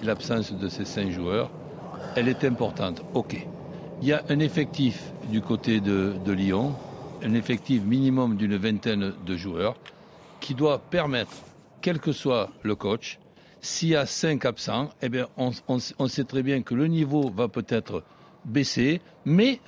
l'absence 0.02 0.52
de 0.52 0.68
ces 0.68 0.84
cinq 0.84 1.10
joueurs, 1.10 1.50
elle 2.16 2.28
est 2.28 2.44
importante. 2.44 3.02
Ok. 3.14 3.46
Il 4.02 4.08
y 4.08 4.12
a 4.12 4.24
un 4.28 4.38
effectif 4.40 5.12
du 5.30 5.40
côté 5.40 5.80
de, 5.80 6.14
Lyon, 6.32 6.74
un 7.22 7.34
effectif 7.34 7.82
minimum 7.82 8.36
d'une 8.36 8.56
vingtaine 8.56 9.12
de 9.24 9.36
joueurs, 9.36 9.76
qui 10.40 10.54
doit 10.54 10.78
permettre, 10.78 11.32
quel 11.80 11.98
que 11.98 12.12
soit 12.12 12.50
le 12.62 12.74
coach, 12.74 13.18
s'il 13.60 13.90
y 13.90 13.96
a 13.96 14.06
cinq 14.06 14.44
absents, 14.44 14.90
eh 15.02 15.08
bien, 15.08 15.28
on, 15.36 16.08
sait 16.08 16.24
très 16.24 16.42
bien 16.42 16.62
que 16.62 16.74
le 16.74 16.86
niveau 16.88 17.30
va 17.30 17.48
peut-être 17.48 18.02
baisser, 18.44 19.00
mais 19.24 19.60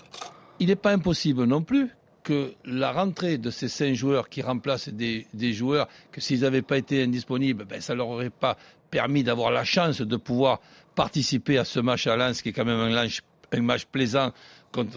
il 0.59 0.69
n'est 0.69 0.77
pas 0.77 0.93
impossible 0.93 1.45
non 1.45 1.63
plus 1.63 1.89
que 2.23 2.53
la 2.65 2.93
rentrée 2.93 3.39
de 3.39 3.51
ces 3.51 3.69
cinq 3.69 3.95
joueurs 3.95 4.29
qui 4.29 4.43
remplacent 4.43 4.91
des, 4.91 5.27
des 5.33 5.53
joueurs 5.53 5.89
que 6.13 6.21
s'ils 6.21 6.41
n'avaient 6.41 6.63
pas 6.63 6.77
été 6.77 7.03
indisponibles, 7.03 7.65
ben, 7.65 7.81
ça 7.81 7.95
leur 7.95 8.09
aurait 8.09 8.31
pas 8.31 8.57
permis 8.91 9.23
d'avoir 9.25 9.51
la 9.51 9.65
chance 9.65 10.01
de 10.01 10.17
pouvoir 10.17 10.61
participer 10.99 11.59
à 11.59 11.65
ce 11.65 11.79
match 11.79 12.09
à 12.09 12.17
Lens, 12.17 12.43
qui 12.43 12.49
est 12.49 12.53
quand 12.53 12.65
même 12.65 12.81
un 12.81 13.63
match, 13.63 13.85
plaisant 13.87 14.33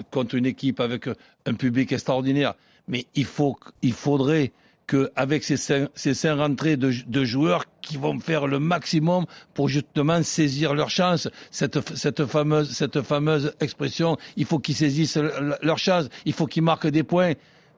contre, 0.10 0.34
une 0.34 0.48
équipe 0.48 0.80
avec 0.80 1.08
un 1.46 1.54
public 1.54 1.92
extraordinaire. 1.92 2.56
Mais 2.88 3.06
il, 3.14 3.26
faut, 3.26 3.56
il 3.84 3.94
faudrait 3.94 4.52
qu'avec 4.88 5.44
ces 5.44 5.58
cinq, 5.58 5.90
ces 5.94 6.32
rentrées 6.32 6.76
de, 6.76 7.24
joueurs 7.24 7.66
qui 7.84 7.98
vont 7.98 8.20
faire 8.20 8.48
le 8.48 8.58
maximum 8.58 9.26
pour 9.54 9.70
justement 9.70 10.24
saisir 10.24 10.74
leur 10.74 10.90
chance, 10.90 11.30
cette, 11.52 11.78
cette, 11.96 12.26
fameuse, 12.26 12.72
cette 12.72 13.04
fameuse 13.04 13.54
expression, 13.60 14.18
il 14.38 14.46
faut 14.46 14.58
qu'ils 14.58 14.76
saisissent 14.76 15.18
le- 15.18 15.56
leur 15.62 15.78
chance, 15.78 16.10
il 16.26 16.34
faut 16.34 16.48
qu'ils 16.48 16.64
marquent 16.64 16.88
des 16.88 17.04
points. 17.04 17.34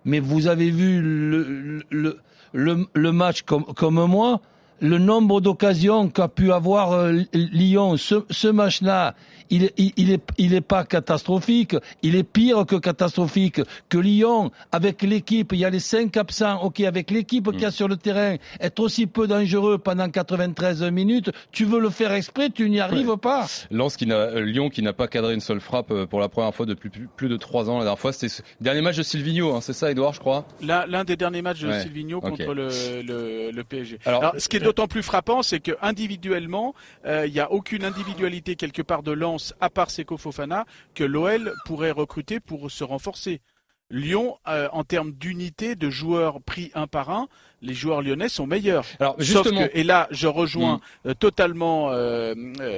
Mais 0.05 0.21
vous 0.21 0.47
avez 0.47 0.71
vu 0.71 1.01
le, 1.01 2.19
le, 2.53 3.11
match 3.11 3.41
comme 3.41 4.05
moi, 4.05 4.41
le 4.79 4.97
nombre 4.97 5.41
d'occasions 5.41 6.09
qu'a 6.09 6.27
pu 6.27 6.51
avoir 6.51 6.91
euh, 6.93 7.21
Lyon, 7.33 7.97
ce, 7.97 8.23
ce 8.29 8.47
match-là, 8.47 9.15
il, 9.49 9.71
il, 9.77 9.91
il 9.97 10.11
est, 10.11 10.21
il 10.37 10.53
est 10.53 10.61
pas 10.61 10.83
catastrophique, 10.83 11.75
il 12.01 12.15
est 12.15 12.23
pire 12.23 12.65
que 12.65 12.75
catastrophique. 12.75 13.61
Que 13.89 13.97
Lyon, 13.97 14.51
avec 14.71 15.01
l'équipe, 15.01 15.51
il 15.53 15.59
y 15.59 15.65
a 15.65 15.69
les 15.69 15.79
cinq 15.79 16.17
absents, 16.17 16.61
ok, 16.61 16.79
avec 16.81 17.11
l'équipe 17.11 17.51
qu'il 17.51 17.61
y 17.61 17.65
a 17.65 17.71
sur 17.71 17.87
le 17.87 17.97
terrain, 17.97 18.35
être 18.59 18.79
aussi 18.79 19.07
peu 19.07 19.27
dangereux 19.27 19.77
pendant 19.77 20.09
93 20.09 20.83
minutes, 20.83 21.31
tu 21.51 21.65
veux 21.65 21.79
le 21.79 21.89
faire 21.89 22.11
exprès, 22.13 22.49
tu 22.49 22.69
n'y 22.69 22.79
arrives 22.79 23.17
pas. 23.17 23.47
Lens 23.71 23.97
qui 23.97 24.05
n'a, 24.07 24.15
euh, 24.15 24.41
Lyon 24.41 24.69
qui 24.69 24.81
n'a 24.81 24.93
pas 24.93 25.07
cadré 25.07 25.33
une 25.33 25.39
seule 25.41 25.59
frappe 25.59 25.91
euh, 25.91 26.05
pour 26.05 26.19
la 26.19 26.29
première 26.29 26.53
fois 26.53 26.65
depuis 26.65 26.89
plus, 26.89 27.07
plus 27.15 27.29
de 27.29 27.37
trois 27.37 27.69
ans. 27.69 27.77
La 27.77 27.83
dernière 27.83 27.99
fois, 27.99 28.13
c'était 28.13 28.29
ce 28.29 28.41
dernier 28.61 28.81
match 28.81 28.97
de 28.97 29.03
Silvino, 29.03 29.53
hein, 29.55 29.61
c'est 29.61 29.73
ça, 29.73 29.91
Edouard, 29.91 30.13
je 30.13 30.19
crois? 30.19 30.45
L'un 30.61 30.85
l'un 30.85 31.03
des 31.03 31.15
derniers 31.15 31.41
matchs 31.41 31.61
de 31.61 31.67
Ouais, 31.73 31.81
Silvino 31.81 32.21
contre 32.21 32.53
le, 32.53 32.67
le, 33.01 33.51
le 33.51 33.63
PSG. 33.63 33.99
Alors, 34.05 34.21
Alors, 34.21 34.35
ce 34.37 34.47
qui 34.47 34.57
est 34.57 34.59
d'autant 34.59 34.87
plus 34.87 35.01
frappant, 35.03 35.41
c'est 35.43 35.59
que 35.59 35.71
individuellement, 35.81 36.73
euh, 37.05 37.25
il 37.25 37.33
n'y 37.33 37.39
a 37.39 37.51
aucune 37.51 37.83
individualité 37.83 38.55
quelque 38.55 38.81
part 38.81 39.01
de 39.03 39.11
Lens, 39.11 39.32
à 39.59 39.69
part 39.69 39.89
Seko 39.91 40.17
Fofana, 40.17 40.65
que 40.95 41.03
l'OL 41.03 41.53
pourrait 41.65 41.91
recruter 41.91 42.39
pour 42.39 42.69
se 42.71 42.83
renforcer. 42.83 43.41
Lyon, 43.89 44.37
euh, 44.47 44.69
en 44.71 44.83
termes 44.83 45.11
d'unité 45.11 45.75
de 45.75 45.89
joueurs 45.91 46.41
pris 46.41 46.71
un 46.73 46.87
par 46.87 47.11
un, 47.11 47.27
les 47.61 47.73
joueurs 47.75 48.01
lyonnais 48.01 48.29
sont 48.29 48.47
meilleurs. 48.47 48.85
Alors 48.99 49.15
justement, 49.19 49.61
Mm. 49.61 49.67
que, 49.67 49.77
et 49.77 49.83
là, 49.83 50.07
je 50.09 50.25
rejoins 50.27 50.79
euh, 51.05 51.13
totalement 51.13 51.89
euh, 51.91 52.33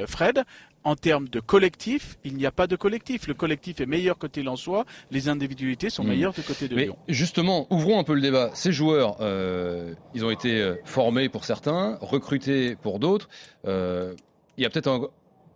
Fred. 0.08 0.44
En 0.84 0.96
termes 0.96 1.28
de 1.30 1.40
collectif, 1.40 2.18
il 2.26 2.36
n'y 2.36 2.46
a 2.46 2.52
pas 2.52 2.68
de 2.68 2.76
collectif. 2.76 3.28
Le 3.28 3.34
collectif 3.34 3.82
est 3.82 3.88
meilleur 3.88 4.20
côté 4.20 4.44
Lensois, 4.44 4.86
les 5.10 5.30
individualités 5.30 5.90
sont 5.90 6.04
Mm. 6.04 6.08
meilleures 6.10 6.34
du 6.34 6.42
côté 6.44 6.68
de 6.68 6.76
mais 6.76 6.84
Lyon. 6.86 6.98
justement, 7.08 7.66
ouvrons 7.72 7.98
un 7.98 8.04
peu 8.04 8.14
le 8.14 8.22
débat. 8.22 8.52
Ces 8.54 8.72
joueurs, 8.72 9.18
euh, 9.22 9.94
ils 10.14 10.24
ont 10.26 10.30
été 10.32 10.76
formés 10.84 11.28
pour 11.30 11.46
certains, 11.46 11.98
recrutés 12.02 12.76
pour 12.76 13.00
d'autres. 13.00 13.30
Il 13.66 14.64
y 14.64 14.66
a 14.66 14.70
peut-être 14.70 14.88
un, 14.90 15.08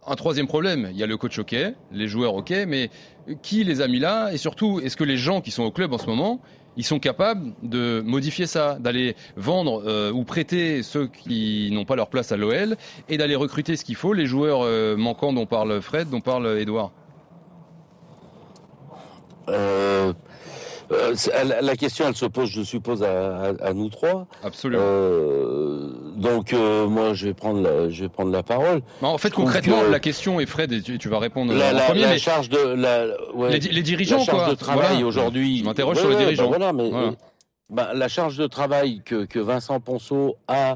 un 0.09 0.15
troisième 0.15 0.47
problème. 0.47 0.89
Il 0.91 0.97
y 0.97 1.03
a 1.03 1.07
le 1.07 1.17
coach 1.17 1.37
OK, 1.39 1.55
les 1.91 2.07
joueurs 2.07 2.33
OK, 2.35 2.51
mais 2.67 2.89
qui 3.41 3.63
les 3.63 3.81
a 3.81 3.87
mis 3.87 3.99
là 3.99 4.31
Et 4.33 4.37
surtout, 4.37 4.79
est-ce 4.79 4.97
que 4.97 5.03
les 5.03 5.17
gens 5.17 5.39
qui 5.41 5.51
sont 5.51 5.63
au 5.63 5.71
club 5.71 5.93
en 5.93 5.97
ce 5.97 6.07
moment, 6.07 6.41
ils 6.77 6.83
sont 6.85 6.99
capables 6.99 7.53
de 7.63 8.01
modifier 8.05 8.47
ça, 8.47 8.77
d'aller 8.79 9.15
vendre 9.35 9.83
euh, 9.85 10.11
ou 10.11 10.23
prêter 10.23 10.81
ceux 10.83 11.07
qui 11.07 11.69
n'ont 11.71 11.85
pas 11.85 11.95
leur 11.95 12.09
place 12.09 12.31
à 12.31 12.37
l'OL 12.37 12.75
et 13.09 13.17
d'aller 13.17 13.35
recruter 13.35 13.75
ce 13.75 13.83
qu'il 13.85 13.95
faut, 13.95 14.13
les 14.13 14.25
joueurs 14.25 14.61
euh, 14.63 14.95
manquants 14.95 15.33
dont 15.33 15.45
parle 15.45 15.81
Fred, 15.81 16.09
dont 16.09 16.21
parle 16.21 16.57
Edouard 16.59 16.91
Euh, 19.49 20.13
la, 21.45 21.61
la 21.61 21.75
question, 21.75 22.05
elle 22.07 22.15
se 22.15 22.25
pose, 22.25 22.49
je 22.49 22.63
suppose, 22.63 23.03
à, 23.03 23.41
à- 23.43 23.67
à 23.67 23.73
nous 23.73 23.89
trois. 23.89 24.27
Absolument. 24.43 24.81
Euh, 26.19 26.35
donc, 26.35 26.53
euh, 26.53 26.87
moi, 26.87 27.13
je 27.13 27.25
vais 27.27 27.33
prendre 27.33 27.61
la, 27.61 27.89
je 27.89 28.03
vais 28.03 28.09
prendre 28.09 28.31
la 28.31 28.43
parole. 28.43 28.81
Bah, 29.01 29.07
en 29.07 29.17
fait, 29.17 29.31
concrètement, 29.31 29.81
que- 29.81 29.91
la 29.91 29.99
question, 29.99 30.39
et 30.39 30.45
Fred, 30.45 30.71
et 30.71 30.81
tu, 30.81 30.97
tu 30.97 31.09
vas 31.09 31.19
répondre 31.19 31.53
La, 31.53 31.69
en 31.71 31.73
la- 31.73 31.81
premier, 31.83 32.01
la 32.01 32.09
mais 32.09 32.19
charge 32.19 32.49
de 32.49 32.57
la, 32.59 33.05
ouais, 33.35 33.51
les, 33.51 33.59
les 33.59 33.81
dirigeants, 33.81 34.17
la 34.17 34.23
charge 34.25 34.43
quoi. 34.45 34.49
de 34.49 34.55
travail 34.55 34.87
Voilà. 34.95 35.05
aujourd'hui. 35.07 35.59
Je 35.59 35.63
m'interroge 35.65 35.95
Ouais, 35.97 36.01
sur 36.01 36.09
les 36.09 36.15
ouais, 36.15 36.21
dirigeants. 36.23 36.49
bah 36.49 36.57
voilà, 36.57 36.73
mais 36.73 36.89
Voilà. 36.89 37.07
euh, 37.07 37.11
bah, 37.69 37.89
la 37.93 38.07
charge 38.07 38.37
de 38.37 38.47
travail 38.47 39.01
que, 39.05 39.25
que 39.25 39.39
Vincent 39.39 39.79
Ponceau 39.79 40.35
a 40.47 40.75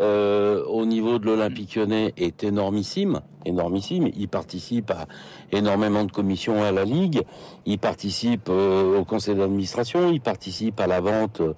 euh, 0.00 0.64
au 0.64 0.86
niveau 0.86 1.18
de 1.18 1.26
l'Olympique 1.26 1.76
Lyonnais 1.76 2.14
est 2.16 2.44
énormissime, 2.44 3.20
énormissime. 3.44 4.08
Il 4.16 4.26
participe 4.26 4.90
à 4.90 5.06
énormément 5.52 6.04
de 6.04 6.10
commissions 6.10 6.62
à 6.64 6.72
la 6.72 6.84
Ligue, 6.86 7.20
il 7.66 7.78
participe 7.78 8.48
euh, 8.48 8.98
au 8.98 9.04
conseil 9.04 9.34
d'administration, 9.34 10.10
il 10.10 10.22
participe 10.22 10.80
à 10.80 10.86
la 10.86 11.00
vente 11.02 11.42
euh, 11.42 11.52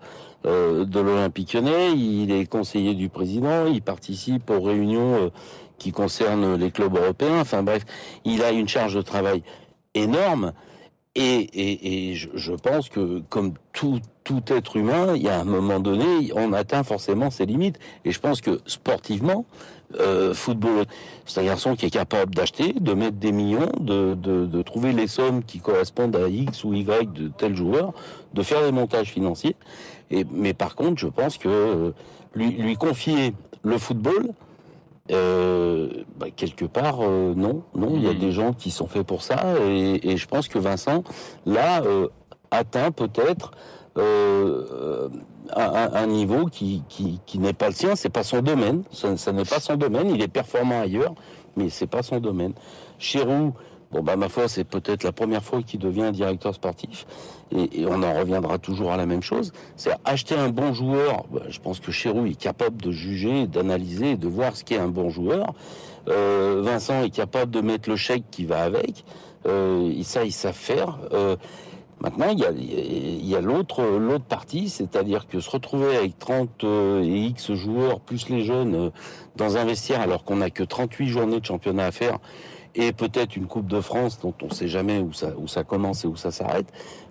de 0.45 1.01
l'Olympique 1.01 1.55
Lyonnais, 1.55 1.93
il 1.93 2.31
est 2.31 2.47
conseiller 2.47 2.95
du 2.95 3.09
président, 3.09 3.67
il 3.67 3.83
participe 3.83 4.51
aux 4.51 4.61
réunions 4.61 5.15
euh, 5.15 5.31
qui 5.79 5.91
concernent 5.91 6.57
les 6.57 6.71
clubs 6.71 6.97
européens. 6.97 7.41
Enfin 7.41 7.63
bref, 7.63 7.85
il 8.25 8.43
a 8.43 8.51
une 8.51 8.69
charge 8.69 8.95
de 8.95 9.03
travail 9.03 9.43
énorme. 9.95 10.53
Et, 11.16 11.22
et, 11.22 12.11
et 12.11 12.14
je, 12.14 12.29
je 12.35 12.53
pense 12.53 12.88
que 12.88 13.22
comme 13.29 13.55
tout, 13.72 14.00
tout 14.24 14.42
être 14.48 14.77
humain, 14.77 15.14
il 15.14 15.22
y 15.22 15.29
a 15.29 15.38
un 15.38 15.44
moment 15.44 15.79
donné, 15.79 16.33
on 16.35 16.53
atteint 16.53 16.83
forcément 16.83 17.31
ses 17.31 17.46
limites. 17.46 17.79
Et 18.05 18.11
je 18.11 18.18
pense 18.18 18.40
que 18.40 18.61
sportivement, 18.66 19.46
euh, 20.00 20.35
football, 20.35 20.87
c'est 21.24 21.40
un 21.40 21.44
garçon 21.44 21.77
qui 21.77 21.87
est 21.87 21.90
capable 21.90 22.35
d'acheter, 22.35 22.72
de 22.72 22.94
mettre 22.94 23.16
des 23.18 23.31
millions, 23.31 23.70
de, 23.79 24.14
de, 24.14 24.46
de 24.46 24.62
trouver 24.62 24.92
les 24.92 25.07
sommes 25.07 25.44
qui 25.44 25.61
correspondent 25.61 26.16
à 26.16 26.29
X 26.29 26.64
ou 26.64 26.74
Y 26.74 27.12
de 27.12 27.29
tel 27.29 27.55
joueur, 27.55 27.92
de 28.33 28.42
faire 28.42 28.62
des 28.64 28.72
montages 28.72 29.12
financiers. 29.12 29.55
Et, 30.11 30.27
mais 30.33 30.53
par 30.53 30.74
contre, 30.74 31.00
je 31.00 31.07
pense 31.07 31.38
que 31.38 31.48
euh, 31.48 31.90
lui, 32.35 32.50
lui 32.50 32.74
confier 32.74 33.35
le 33.62 33.79
football, 33.79 34.31
euh, 35.11 35.88
bah, 36.17 36.27
quelque 36.35 36.64
part, 36.64 37.01
euh, 37.03 37.35
non, 37.37 37.62
non, 37.75 37.93
il 37.97 38.05
y 38.05 38.09
a 38.09 38.12
Mhm. 38.12 38.19
des 38.19 38.33
gens 38.33 38.53
qui 38.53 38.71
sont 38.71 38.87
faits 38.87 39.07
pour 39.07 39.23
ça, 39.23 39.37
et, 39.67 40.11
et 40.12 40.17
je 40.17 40.27
pense 40.27 40.49
que 40.49 40.59
Vincent, 40.59 41.05
là, 41.47 41.83
euh, 41.83 42.09
atteint 42.51 42.90
peut-être 42.90 43.51
euh, 43.99 45.09
un, 45.55 45.90
un 45.93 46.07
niveau 46.07 46.47
qui, 46.47 46.83
qui, 46.88 47.21
qui 47.27 47.38
n'est 47.38 47.53
pas 47.53 47.69
le 47.69 47.75
sien, 47.75 47.97
c'est 47.97 48.09
pas 48.09 48.23
son 48.25 48.40
domaine, 48.40 48.83
ça, 48.93 49.17
ça 49.17 49.33
n'est 49.33 49.45
pas 49.45 49.61
son 49.61 49.77
domaine, 49.77 50.11
il 50.11 50.23
est 50.23 50.29
performant 50.29 50.81
ailleurs, 50.81 51.14
mais 51.57 51.69
c'est 51.69 51.87
pas 51.87 52.03
son 52.03 52.19
domaine. 52.19 52.55
Bon 53.95 54.03
bah 54.03 54.17
ma 54.17 54.29
foi, 54.29 54.49
c'est 54.49 54.65
peut-être 54.65 55.05
la 55.05 55.13
première 55.13 55.43
fois 55.45 55.63
qu'il 55.63 55.79
devient 55.79 56.11
directeur 56.13 56.53
sportif, 56.55 57.07
et, 57.53 57.87
on 57.87 58.03
en 58.03 58.13
reviendra 58.13 58.59
toujours 58.59 58.93
à 58.93 58.97
la 58.97 59.07
même 59.07 59.23
chose. 59.23 59.53
C'est 59.77 59.93
acheter 60.05 60.35
un 60.35 60.49
bon 60.49 60.73
joueur. 60.73 61.25
Bah, 61.31 61.43
je 61.49 61.61
pense 61.61 61.79
que 61.79 61.93
Chéroux 61.93 62.27
est 62.27 62.35
capable 62.35 62.83
de 62.83 62.91
juger, 62.91 63.47
d'analyser, 63.47 64.17
de 64.17 64.27
voir 64.27 64.57
ce 64.57 64.65
qu'est 64.65 64.79
un 64.79 64.89
bon 64.89 65.11
joueur. 65.11 65.55
Euh, 66.09 66.61
Vincent 66.65 67.05
est 67.05 67.11
capable 67.11 67.53
de 67.53 67.61
mettre 67.61 67.89
le 67.89 67.97
chèque 67.97 68.25
qui 68.31 68.45
va 68.45 68.63
avec. 68.63 69.05
Euh, 69.47 69.93
ça, 70.03 70.25
ils 70.25 70.33
savent 70.33 70.55
faire. 70.55 70.99
Euh, 71.13 71.37
Maintenant, 72.01 72.27
il 72.29 73.27
y 73.27 73.35
a, 73.35 73.41
l'autre, 73.41 73.83
l'autre 73.83 74.27
partie, 74.27 74.69
c'est-à-dire 74.69 75.27
que 75.27 75.41
se 75.41 75.49
retrouver 75.49 75.97
avec 75.97 76.19
30 76.19 76.65
euh, 76.65 77.03
et 77.03 77.27
X 77.29 77.55
joueurs, 77.55 78.01
plus 78.01 78.29
les 78.29 78.45
jeunes, 78.45 78.91
dans 79.37 79.57
un 79.57 79.65
vestiaire, 79.65 80.03
alors 80.03 80.23
qu'on 80.25 80.37
n'a 80.37 80.51
que 80.51 80.63
38 80.63 81.07
journées 81.07 81.41
de 81.41 81.47
championnat 81.47 81.87
à 81.87 81.93
faire, 81.93 82.19
et 82.75 82.93
peut-être 82.93 83.37
une 83.37 83.47
Coupe 83.47 83.67
de 83.67 83.81
France 83.81 84.19
dont 84.21 84.35
on 84.43 84.47
ne 84.47 84.53
sait 84.53 84.69
jamais 84.69 84.99
où 84.99 85.13
ça, 85.13 85.65
commence 85.65 86.05
et 86.05 86.09
où 86.09 86.17
ça 86.17 86.31
s'arrête, 86.31 86.67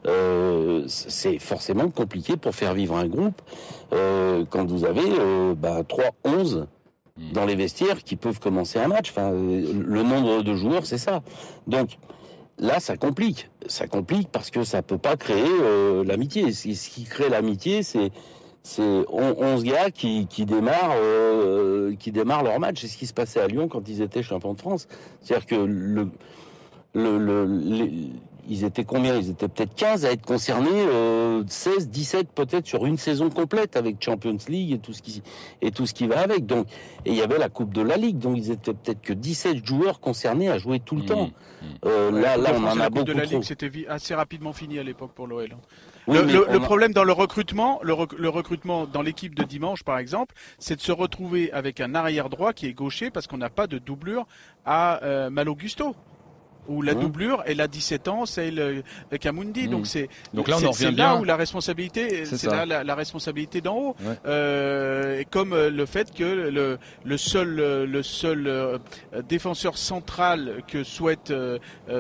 euh, 0.06 0.84
c'est 0.88 1.40
forcément 1.40 1.90
compliqué 1.90 2.38
pour 2.38 2.54
faire 2.54 2.74
vivre 2.74 2.98
un 2.98 3.08
groupe 3.08 3.42
euh, 3.94 4.46
quand 4.50 4.66
vous 4.66 4.86
avez 4.86 5.02
euh, 5.20 5.56
bah, 5.56 5.82
3-11 5.84 6.66
dans 7.32 7.46
les 7.46 7.56
vestiaires 7.56 8.04
qui 8.04 8.16
peuvent 8.16 8.40
commencer 8.40 8.80
un 8.80 8.88
match. 8.88 9.14
Le 9.16 10.02
nombre 10.04 10.42
de 10.42 10.56
joueurs, 10.56 10.86
c'est 10.86 10.98
ça. 10.98 11.22
Donc, 11.68 11.98
Là, 12.60 12.80
ça 12.80 12.98
complique. 12.98 13.50
Ça 13.68 13.88
complique 13.88 14.30
parce 14.32 14.52
que 14.52 14.64
ça 14.64 14.82
peut 14.82 14.98
pas 14.98 15.18
créer 15.18 15.44
euh, 15.44 16.04
l'amitié. 16.04 16.52
Ce 16.54 16.90
qui 16.90 17.04
crée 17.04 17.30
l'amitié, 17.30 17.84
c'est 17.84 18.12
c'est 18.64 19.06
11 19.10 19.64
gars 19.64 19.92
qui, 19.92 20.26
qui 20.28 20.46
démarrent 20.46 20.96
euh, 20.98 21.96
qui 21.96 22.12
démarrent 22.12 22.44
leur 22.44 22.60
match. 22.60 22.82
C'est 22.82 22.88
ce 22.88 22.98
qui 22.98 23.06
se 23.08 23.14
passait 23.14 23.42
à 23.42 23.48
Lyon 23.48 23.68
quand 23.68 23.88
ils 23.90 24.02
étaient 24.02 24.24
champions 24.24 24.54
de 24.54 24.60
France. 24.60 24.88
C'est-à-dire 25.22 25.46
que 25.46 25.56
le, 25.56 26.10
le, 26.94 27.18
le 27.18 27.46
les, 27.46 27.92
ils 28.48 28.64
étaient 28.66 28.84
combien? 28.84 29.16
Ils 29.16 29.30
étaient 29.30 29.48
peut-être 29.48 29.74
15 29.76 30.06
à 30.06 30.12
être 30.12 30.26
concernés, 30.26 30.70
euh, 30.74 31.44
16, 31.48 31.90
17 31.90 32.28
peut-être 32.34 32.66
sur 32.68 32.86
une 32.86 32.98
saison 32.98 33.30
complète 33.30 33.78
avec 33.78 34.04
Champions 34.04 34.38
League 34.50 34.72
et 34.74 34.80
tout 34.80 34.92
ce 34.94 35.02
qui 35.02 35.22
et 35.62 35.72
tout 35.72 35.86
ce 35.86 35.94
qui 35.94 36.08
va 36.08 36.20
avec. 36.22 36.46
Donc 36.46 36.68
et 37.06 37.12
il 37.12 37.16
y 37.16 37.22
avait 37.22 37.38
la 37.38 37.50
Coupe 37.50 37.74
de 37.74 37.82
la 37.82 37.96
Ligue, 37.98 38.18
donc 38.20 38.38
ils 38.38 38.52
étaient 38.52 38.74
peut-être 38.74 39.02
que 39.02 39.14
17 39.14 39.66
joueurs 39.66 40.00
concernés 40.00 40.50
à 40.50 40.58
jouer 40.58 40.80
tout 40.80 40.96
le 40.96 41.04
Mmh. 41.04 41.06
temps. 41.06 41.30
Euh, 41.86 42.12
Ouais, 42.12 42.22
là, 42.22 42.36
Coupe 42.36 42.44
là, 42.44 42.52
de 42.52 42.58
on 42.58 42.60
France 42.62 42.74
en 42.74 42.76
et 42.76 42.80
la 42.80 42.86
a 42.86 42.90
Coupe 42.90 43.04
de 43.06 43.14
la 43.14 43.24
trop. 43.24 43.36
Ligue, 43.36 43.44
c'était 43.44 43.72
assez 43.88 44.14
rapidement 44.16 44.52
fini 44.54 44.78
à 44.80 44.84
l'époque 44.84 45.12
pour 45.16 45.28
l'OL. 45.28 45.56
Oui, 46.08 46.18
le 46.18 46.26
mais 46.26 46.34
le- 46.34 46.50
on 46.50 46.52
le 46.54 46.58
a- 46.58 46.62
problème 46.62 46.94
dans 46.94 47.04
le 47.04 47.14
recrutement, 47.14 47.80
le, 47.84 47.94
rec- 47.94 48.14
le 48.18 48.30
recrutement 48.30 48.86
dans 48.86 49.02
l'équipe 49.02 49.36
de 49.36 49.44
dimanche, 49.44 49.84
par 49.84 49.98
exemple, 49.98 50.36
c'est 50.60 50.76
de 50.76 50.82
se 50.82 50.92
retrouver 50.92 51.52
avec 51.54 51.80
un 51.80 51.96
arrière 51.96 52.30
droit 52.30 52.52
qui 52.54 52.66
est 52.68 52.74
gaucher 52.74 53.10
parce 53.10 53.28
qu'on 53.28 53.38
n'a 53.38 53.50
pas 53.50 53.68
de 53.68 53.78
doublure 53.78 54.26
à 54.66 55.02
euh, 55.04 55.30
Malogusto. 55.30 55.96
Où 56.68 56.82
la 56.82 56.94
doublure, 56.94 57.44
elle 57.46 57.60
a 57.62 57.68
17 57.68 58.08
ans, 58.08 58.26
c'est 58.26 58.50
le, 58.52 58.84
Kamundi. 59.20 59.68
Mmh. 59.68 59.72
Donc 59.72 59.88
c'est 59.88 60.08
Donc 60.34 60.48
là, 60.48 60.56
on 60.56 60.60
c'est- 60.60 60.66
en 60.68 60.72
revient 60.72 60.84
c'est 60.86 60.92
bien. 60.92 61.14
là 61.14 61.20
où 61.20 61.24
la 61.24 61.36
responsabilité, 61.36 62.26
C'est 62.26 62.48
là 62.48 62.66
la, 62.66 62.84
la 62.84 62.96
responsabilité 62.96 63.60
d'en 63.62 63.76
haut. 63.76 63.96
Ouais. 64.02 64.16
Euh, 64.26 65.20
et 65.20 65.26
comme 65.26 65.54
euh, 65.54 65.70
le 65.70 65.86
fait 65.86 66.14
que 66.14 66.24
le, 66.24 66.78
le 67.04 67.18
seul, 67.18 67.60
euh, 67.60 67.86
le 67.86 68.02
seul 68.04 68.48
euh, 68.48 68.78
défenseur 69.28 69.78
central 69.78 70.62
que 70.68 70.84
souhaite 70.84 71.32
euh, 71.32 71.58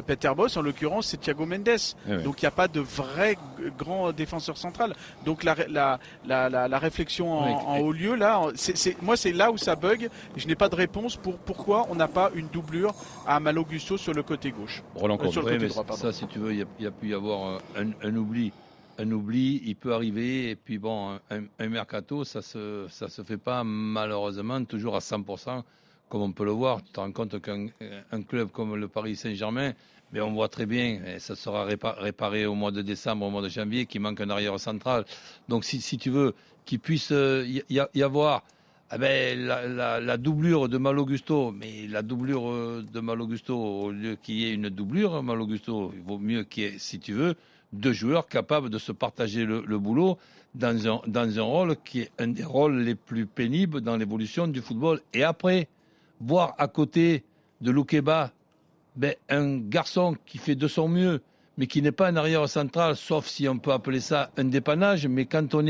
Peter 0.08 0.32
Boss, 0.36 0.56
en 0.58 0.62
l'occurrence, 0.62 1.08
c'est 1.08 1.18
Thiago 1.20 1.46
Mendes. 1.46 1.68
Eh. 2.10 2.18
Donc 2.24 2.42
il 2.42 2.46
n'y 2.46 2.48
a 2.48 2.52
pas 2.52 2.68
de 2.68 2.80
vrai 2.80 3.38
grand 3.78 4.12
défenseur 4.12 4.58
central. 4.58 4.94
Donc 5.26 5.44
la, 5.44 5.56
la, 5.70 6.00
la, 6.26 6.50
la, 6.50 6.68
la 6.68 6.80
réflexion 6.80 7.32
en, 7.34 7.44
Ouais, 7.44 7.54
en 7.66 7.78
haut 7.80 7.92
lieu, 7.92 8.16
là, 8.16 8.42
c'est, 8.56 8.78
c'est- 8.78 9.02
moi 9.02 9.18
c'est 9.18 9.34
là 9.34 9.52
où 9.52 9.58
ça 9.58 9.76
bug. 9.76 10.10
Je 10.38 10.48
n'ai 10.48 10.56
pas 10.56 10.70
de 10.70 10.76
réponse 10.76 11.16
pour 11.18 11.38
pourquoi 11.38 11.86
on 11.90 11.96
n'a 11.96 12.08
pas 12.08 12.32
une 12.36 12.48
doublure 12.48 12.94
à 13.28 13.40
Malo 13.40 13.66
Gusto 13.66 13.98
sur 13.98 14.14
le 14.14 14.24
côté 14.24 14.53
gauche. 14.60 14.84
Roland 14.96 15.18
Euh, 15.22 15.30
sur 15.32 15.42
le 15.42 15.48
côté 15.48 15.60
mais 15.60 15.68
droit, 15.70 15.84
pardon. 15.84 16.02
ça, 16.02 16.14
si 16.14 16.26
tu 16.28 16.40
veux, 16.40 16.52
il 16.54 16.60
y 16.60 16.62
a, 16.62 16.66
il 16.80 16.84
y 16.86 16.88
a 16.88 16.92
pu 16.92 17.10
y 17.10 17.14
avoir 17.14 17.60
un, 17.76 17.88
un 18.02 18.16
oubli. 18.16 18.52
Un 19.00 19.12
oubli, 19.12 19.62
il 19.66 19.76
peut 19.76 19.94
arriver. 19.94 20.52
Et 20.52 20.56
puis 20.56 20.78
bon, 20.78 21.20
un, 21.32 21.44
un 21.60 21.70
mercato, 21.70 22.24
ça 22.24 22.42
se, 22.42 22.86
ça 22.90 23.08
se 23.08 23.22
fait 23.24 23.38
pas 23.38 23.64
malheureusement 23.64 24.64
toujours 24.66 24.96
à 24.96 25.00
100%, 25.00 25.64
comme 26.10 26.22
on 26.22 26.32
peut 26.32 26.46
le 26.46 26.52
voir. 26.52 26.84
Tu 26.84 26.92
te 26.92 27.00
rends 27.00 27.12
compte 27.12 27.42
qu'un 27.42 27.68
un 28.12 28.22
club 28.22 28.50
comme 28.52 28.76
le 28.76 28.88
Paris 28.88 29.16
Saint-Germain, 29.16 29.74
mais 30.12 30.22
on 30.22 30.32
voit 30.34 30.48
très 30.50 30.68
bien, 30.68 31.02
et 31.08 31.18
ça 31.20 31.36
sera 31.36 31.66
répa- 31.68 31.96
réparé 31.98 32.46
au 32.46 32.54
mois 32.54 32.70
de 32.72 32.84
décembre, 32.84 33.26
au 33.26 33.32
mois 33.32 33.42
de 33.42 33.50
janvier, 33.50 33.88
qu'il 33.88 34.02
manque 34.02 34.22
un 34.22 34.30
arrière 34.30 34.60
central. 34.60 35.06
Donc 35.50 35.64
si, 35.66 35.82
si 35.82 35.98
tu 35.98 36.12
veux 36.12 36.36
qu'il 36.66 36.80
puisse 36.80 37.12
euh, 37.12 37.44
y 37.70 38.04
avoir 38.04 38.44
ah 38.96 39.00
ben, 39.00 39.48
la, 39.48 40.18
doublure 40.18 40.70
de 40.70 40.78
Malogusto, 40.78 41.52
mais 41.52 41.88
la 41.90 42.04
doublure 42.04 42.48
euh, 42.48 42.86
de 42.94 43.00
Malogusto, 43.00 43.58
au 43.58 43.90
lieu 43.90 44.16
qu'il 44.22 44.36
y 44.36 44.46
ait 44.46 44.54
une 44.54 44.70
doublure, 44.70 45.24
Malogusto, 45.24 45.92
il 45.96 46.04
vaut 46.04 46.20
mieux 46.20 46.44
qu'il 46.44 46.64
y 46.64 46.66
ait, 46.68 46.78
si 46.78 47.00
tu 47.00 47.14
veux, 47.14 47.34
deux 47.72 47.92
joueurs 47.92 48.28
capables 48.28 48.70
de 48.70 48.78
se 48.78 48.92
partager 48.92 49.46
le, 49.46 49.80
boulot 49.80 50.20
dans 50.54 50.88
un, 50.88 51.02
dans 51.08 51.40
un 51.40 51.42
rôle 51.42 51.76
qui 51.84 52.02
est 52.02 52.12
un 52.20 52.28
des 52.28 52.44
rôles 52.44 52.84
les 52.84 52.94
plus 52.94 53.26
pénibles 53.26 53.82
dans 53.82 53.98
l'évolution 53.98 54.46
du 54.48 54.62
football. 54.62 55.02
Et 55.16 55.24
après, 55.24 55.70
voir 56.22 56.54
à 56.60 56.68
côté 56.68 57.24
de 57.62 57.72
Loukeba 57.72 58.32
ben, 58.96 59.16
un 59.28 59.58
garçon 59.58 60.16
qui 60.28 60.38
fait 60.38 60.54
de 60.54 60.68
son 60.68 60.88
mieux, 60.88 61.20
mais 61.58 61.66
qui 61.66 61.82
n'est 61.82 61.92
pas 61.92 62.10
un 62.10 62.16
arrière 62.16 62.48
central, 62.48 62.96
sauf 62.96 63.26
si 63.26 63.48
on 63.48 63.58
peut 63.58 63.72
appeler 63.72 64.02
ça 64.02 64.30
un 64.38 64.44
dépannage. 64.44 65.08
Mais 65.08 65.26
quand 65.26 65.56
on 65.56 65.64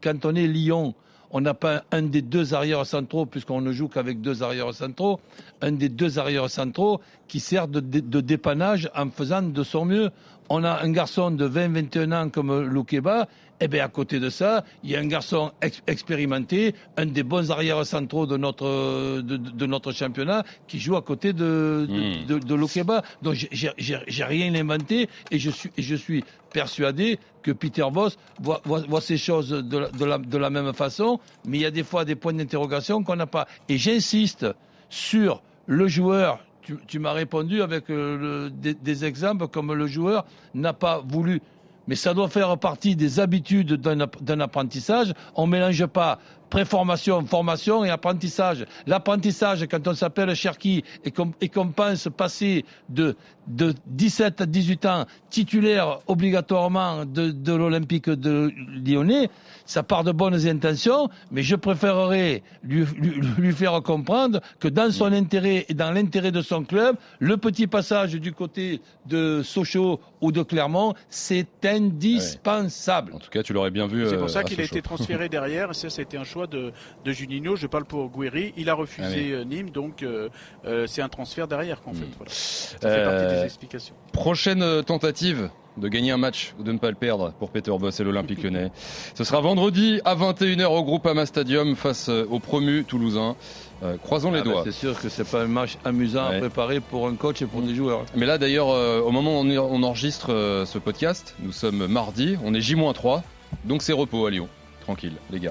quand 0.00 0.24
on 0.24 0.34
est 0.34 0.48
Lyon, 0.48 0.96
on 1.30 1.40
n'a 1.40 1.54
pas 1.54 1.84
un 1.92 2.02
des 2.02 2.22
deux 2.22 2.54
arrières 2.54 2.86
centraux, 2.86 3.26
puisqu'on 3.26 3.60
ne 3.60 3.72
joue 3.72 3.88
qu'avec 3.88 4.20
deux 4.20 4.42
arrières 4.42 4.72
centraux, 4.74 5.20
un 5.60 5.72
des 5.72 5.88
deux 5.88 6.18
arrières 6.18 6.50
centraux 6.50 7.00
qui 7.28 7.40
sert 7.40 7.68
de, 7.68 7.80
dépannage 7.80 8.90
en 8.94 9.10
faisant 9.10 9.42
de 9.42 9.62
son 9.62 9.84
mieux. 9.84 10.10
On 10.48 10.62
a 10.62 10.82
un 10.82 10.90
garçon 10.92 11.30
de 11.30 11.48
20-21 11.48 12.14
ans 12.14 12.28
comme 12.30 12.62
Loukeba, 12.62 13.26
et 13.60 13.68
bien 13.68 13.84
à 13.84 13.88
côté 13.88 14.20
de 14.20 14.28
ça, 14.30 14.64
il 14.84 14.90
y 14.90 14.96
a 14.96 15.00
un 15.00 15.06
garçon 15.06 15.50
ex- 15.62 15.82
expérimenté, 15.86 16.74
un 16.96 17.06
des 17.06 17.22
bons 17.22 17.50
arrières 17.50 17.84
centraux 17.86 18.26
de 18.26 18.36
notre, 18.36 19.20
de, 19.22 19.66
notre 19.66 19.92
championnat, 19.92 20.44
qui 20.68 20.78
joue 20.78 20.96
à 20.96 21.02
côté 21.02 21.32
de, 21.32 21.86
de, 21.88 22.22
Mm. 22.22 22.26
de, 22.26 22.38
de 22.38 22.54
Lokeba. 22.54 23.02
Donc 23.22 23.34
j'ai- 23.34 24.24
rien 24.24 24.54
inventé 24.54 25.08
et 25.30 25.38
je 25.38 25.50
suis, 25.50 25.70
et 25.76 25.82
je 25.82 25.94
suis 25.94 26.24
persuadé 26.52 27.18
que 27.42 27.50
Peter 27.52 27.84
Voss 27.92 28.18
voit, 28.40 28.60
voit, 28.64 28.80
voit 28.88 29.00
ces 29.00 29.16
choses 29.18 29.50
de 29.50 29.78
la, 29.78 29.88
de, 29.90 30.04
la, 30.04 30.18
de 30.18 30.38
la 30.38 30.50
même 30.50 30.72
façon, 30.72 31.20
mais 31.46 31.58
il 31.58 31.62
y 31.62 31.66
a 31.66 31.70
des 31.70 31.84
fois 31.84 32.04
des 32.04 32.14
points 32.16 32.32
d'interrogation 32.32 33.02
qu'on 33.02 33.16
n'a 33.16 33.26
pas. 33.26 33.46
Et 33.68 33.78
j'insiste 33.78 34.46
sur 34.88 35.42
le 35.66 35.88
joueur. 35.88 36.40
Tu, 36.62 36.76
tu 36.88 36.98
m'as 36.98 37.12
répondu 37.12 37.62
avec 37.62 37.88
euh, 37.90 38.18
le- 38.46 38.50
des, 38.50 38.74
des 38.74 39.04
exemples 39.04 39.46
comme 39.48 39.72
le 39.72 39.86
joueur 39.86 40.24
n'a 40.54 40.72
pas 40.72 41.00
voulu. 41.06 41.40
Mais 41.88 41.94
ça 41.94 42.14
doit 42.14 42.28
faire 42.28 42.56
partie 42.58 42.96
des 42.96 43.20
habitudes 43.20 43.74
d'un 43.74 44.00
app- 44.00 44.22
d'un 44.22 44.40
apprentissage. 44.40 45.12
On 45.34 45.46
ne 45.46 45.52
mélange 45.52 45.86
pas 45.86 46.18
préformation, 46.50 47.24
formation 47.26 47.84
et 47.84 47.90
apprentissage. 47.90 48.64
L'apprentissage, 48.86 49.66
quand 49.70 49.86
on 49.88 49.94
s'appelle 49.94 50.34
Cherki 50.34 50.84
et 51.04 51.48
qu'on 51.48 51.68
pense 51.68 52.08
passer 52.16 52.64
de, 52.88 53.16
de 53.46 53.74
17 53.86 54.40
à 54.40 54.46
18 54.46 54.86
ans 54.86 55.06
titulaire 55.30 55.98
obligatoirement 56.06 57.04
de, 57.04 57.30
de 57.30 57.52
l'Olympique 57.52 58.08
de 58.08 58.52
Lyonnais, 58.84 59.28
ça 59.64 59.82
part 59.82 60.04
de 60.04 60.12
bonnes 60.12 60.46
intentions, 60.46 61.08
mais 61.30 61.42
je 61.42 61.56
préférerais 61.56 62.42
lui, 62.62 62.84
lui, 62.96 63.20
lui 63.38 63.52
faire 63.52 63.82
comprendre 63.82 64.40
que 64.60 64.68
dans 64.68 64.90
son 64.90 65.12
intérêt 65.12 65.66
et 65.68 65.74
dans 65.74 65.90
l'intérêt 65.90 66.30
de 66.30 66.42
son 66.42 66.64
club, 66.64 66.96
le 67.18 67.36
petit 67.36 67.66
passage 67.66 68.12
du 68.12 68.32
côté 68.32 68.80
de 69.06 69.42
Sochaux 69.42 70.00
ou 70.20 70.32
de 70.32 70.42
Clermont, 70.42 70.94
c'est 71.08 71.64
indispensable. 71.64 73.12
En 73.14 73.18
tout 73.18 73.30
cas, 73.30 73.42
tu 73.42 73.52
l'aurais 73.52 73.70
bien 73.70 73.86
vu. 73.86 74.06
C'est 74.06 74.14
euh, 74.14 74.20
pour 74.20 74.30
ça 74.30 74.40
à 74.40 74.44
qu'il 74.44 74.60
a 74.60 74.64
été 74.64 74.82
transféré 74.82 75.28
derrière. 75.36 75.70
Et 75.70 75.74
ça, 75.74 75.90
c'était 75.90 76.16
un 76.16 76.24
choix 76.24 76.35
de, 76.44 76.72
de 77.06 77.12
Juninho. 77.12 77.56
Je 77.56 77.66
parle 77.66 77.86
pour 77.86 78.10
Guiri. 78.10 78.52
Il 78.58 78.68
a 78.68 78.74
refusé 78.74 79.08
Ah 79.10 79.16
oui. 79.16 79.32
euh, 79.32 79.44
Nîmes, 79.44 79.70
donc 79.70 80.02
euh, 80.02 80.28
euh, 80.66 80.86
c'est 80.86 81.00
un 81.00 81.08
transfert 81.08 81.48
derrière 81.48 81.80
qu'en 81.80 81.94
fait. 81.94 82.04
Mm. 82.04 82.10
Voilà. 82.18 82.30
Ça 82.32 82.90
fait 82.90 83.04
partie 83.04 83.34
des 83.34 83.44
explications. 83.44 83.94
Prochaine 84.12 84.82
tentative 84.84 85.48
de 85.78 85.88
gagner 85.88 86.10
un 86.10 86.16
match 86.16 86.54
ou 86.58 86.62
de 86.62 86.72
ne 86.72 86.78
pas 86.78 86.88
le 86.88 86.94
perdre 86.96 87.32
pour 87.38 87.50
Peter 87.50 87.70
Boss 87.78 88.00
et 88.00 88.04
l'Olympique 88.04 88.42
lyonnais. 88.42 88.70
Ce 89.14 89.24
sera 89.24 89.40
vendredi 89.42 90.00
à 90.06 90.14
21h 90.14 90.64
au 90.66 90.82
Groupama 90.84 91.26
Stadium 91.26 91.76
face 91.76 92.08
au 92.08 92.38
promu 92.38 92.84
toulousain. 92.84 93.36
Euh, 93.82 93.98
croisons 93.98 94.30
les 94.32 94.38
Ah 94.40 94.42
ben, 94.44 94.50
doigts. 94.52 94.62
c'est 94.64 94.72
sûr 94.72 94.98
que 94.98 95.10
c'est 95.10 95.30
pas 95.30 95.42
un 95.42 95.48
match 95.48 95.76
amusant 95.84 96.30
Ouais. 96.30 96.36
à 96.36 96.38
préparer 96.40 96.80
pour 96.80 97.06
un 97.06 97.14
coach 97.14 97.42
et 97.42 97.46
pour 97.46 97.60
des 97.60 97.74
joueurs. 97.74 98.06
Mais 98.16 98.24
là 98.24 98.38
d'ailleurs, 98.38 98.70
euh, 98.70 99.02
au 99.02 99.10
moment 99.10 99.38
où 99.38 99.44
on, 99.44 99.50
on 99.50 99.82
enregistre 99.82 100.32
euh, 100.32 100.64
ce 100.64 100.78
podcast, 100.78 101.34
nous 101.40 101.52
sommes 101.52 101.86
mardi, 101.86 102.38
on 102.42 102.54
est 102.54 102.60
J-3, 102.62 103.20
donc 103.66 103.82
c'est 103.82 103.92
repos 103.92 104.24
à 104.24 104.30
Lyon. 104.30 104.48
Tranquille, 104.86 105.14
les 105.32 105.40
gars. 105.40 105.50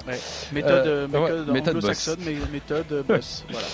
Méthode, 0.54 0.72
euh, 0.72 0.88
euh, 0.88 1.08
méthode 1.08 1.48
ouais, 1.48 1.54
méthode 1.54 1.76
anglo-saxonne, 1.76 2.20
mais 2.26 2.36
méthode 2.54 2.86
euh, 2.94 3.04
boss. 3.04 3.44
voilà. 3.52 3.68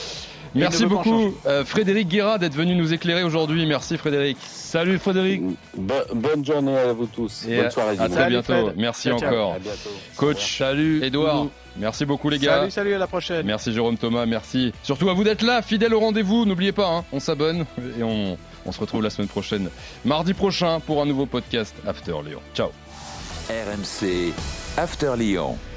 Merci 0.56 0.86
beaucoup, 0.86 1.34
euh, 1.46 1.64
Frédéric 1.64 2.08
Guérard, 2.10 2.40
d'être 2.40 2.56
venu 2.56 2.76
nous 2.76 2.94
éclairer 2.94 3.24
aujourd'hui. 3.24 3.66
Merci, 3.68 3.98
Frédéric. 3.98 4.38
Salut, 4.42 4.98
Frédéric. 4.98 5.42
Bo- 5.78 5.94
bonne 6.16 6.44
journée 6.44 6.78
à 6.78 6.92
vous 6.94 7.06
tous. 7.06 7.46
Et 7.48 7.58
bonne 7.58 7.66
à, 7.68 7.70
soirée. 7.70 7.96
à 8.00 8.10
très 8.10 8.28
bientôt. 8.28 8.54
Fred. 8.54 8.74
Merci 8.76 9.10
Ciao, 9.10 9.20
ciao. 9.20 9.30
encore. 9.30 9.54
À 9.54 9.60
bientôt. 9.60 9.90
Coach, 10.18 10.58
salut, 10.58 11.04
Edouard. 11.04 11.48
Merci 11.78 12.06
beaucoup, 12.06 12.30
les 12.30 12.40
gars. 12.40 12.58
Salut, 12.58 12.72
salut, 12.72 12.94
à 12.96 12.98
la 12.98 13.08
prochaine. 13.08 13.46
Merci 13.46 13.72
Jérôme 13.72 13.98
Thomas, 13.98 14.26
merci. 14.26 14.74
Surtout 14.84 15.10
à 15.10 15.14
vous 15.14 15.24
d'être 15.24 15.44
là, 15.44 15.62
fidèle 15.62 15.94
au 15.94 16.00
rendez-vous. 16.02 16.46
N'oubliez 16.46 16.74
pas, 16.74 16.88
hein, 16.90 17.06
on 17.14 17.22
s'abonne 17.22 17.66
et 17.98 18.04
on, 18.04 18.38
on 18.66 18.72
se 18.74 18.80
retrouve 18.82 19.04
la 19.04 19.10
semaine 19.10 19.30
prochaine, 19.30 19.70
mardi 20.04 20.34
prochain, 20.34 20.82
pour 20.82 21.02
un 21.02 21.06
nouveau 21.06 21.28
podcast 21.28 21.74
After 21.88 22.16
Lyon. 22.26 22.42
Ciao. 22.54 22.72
RMC 23.50 24.34
After 24.78 25.18
Lyon. 25.18 25.71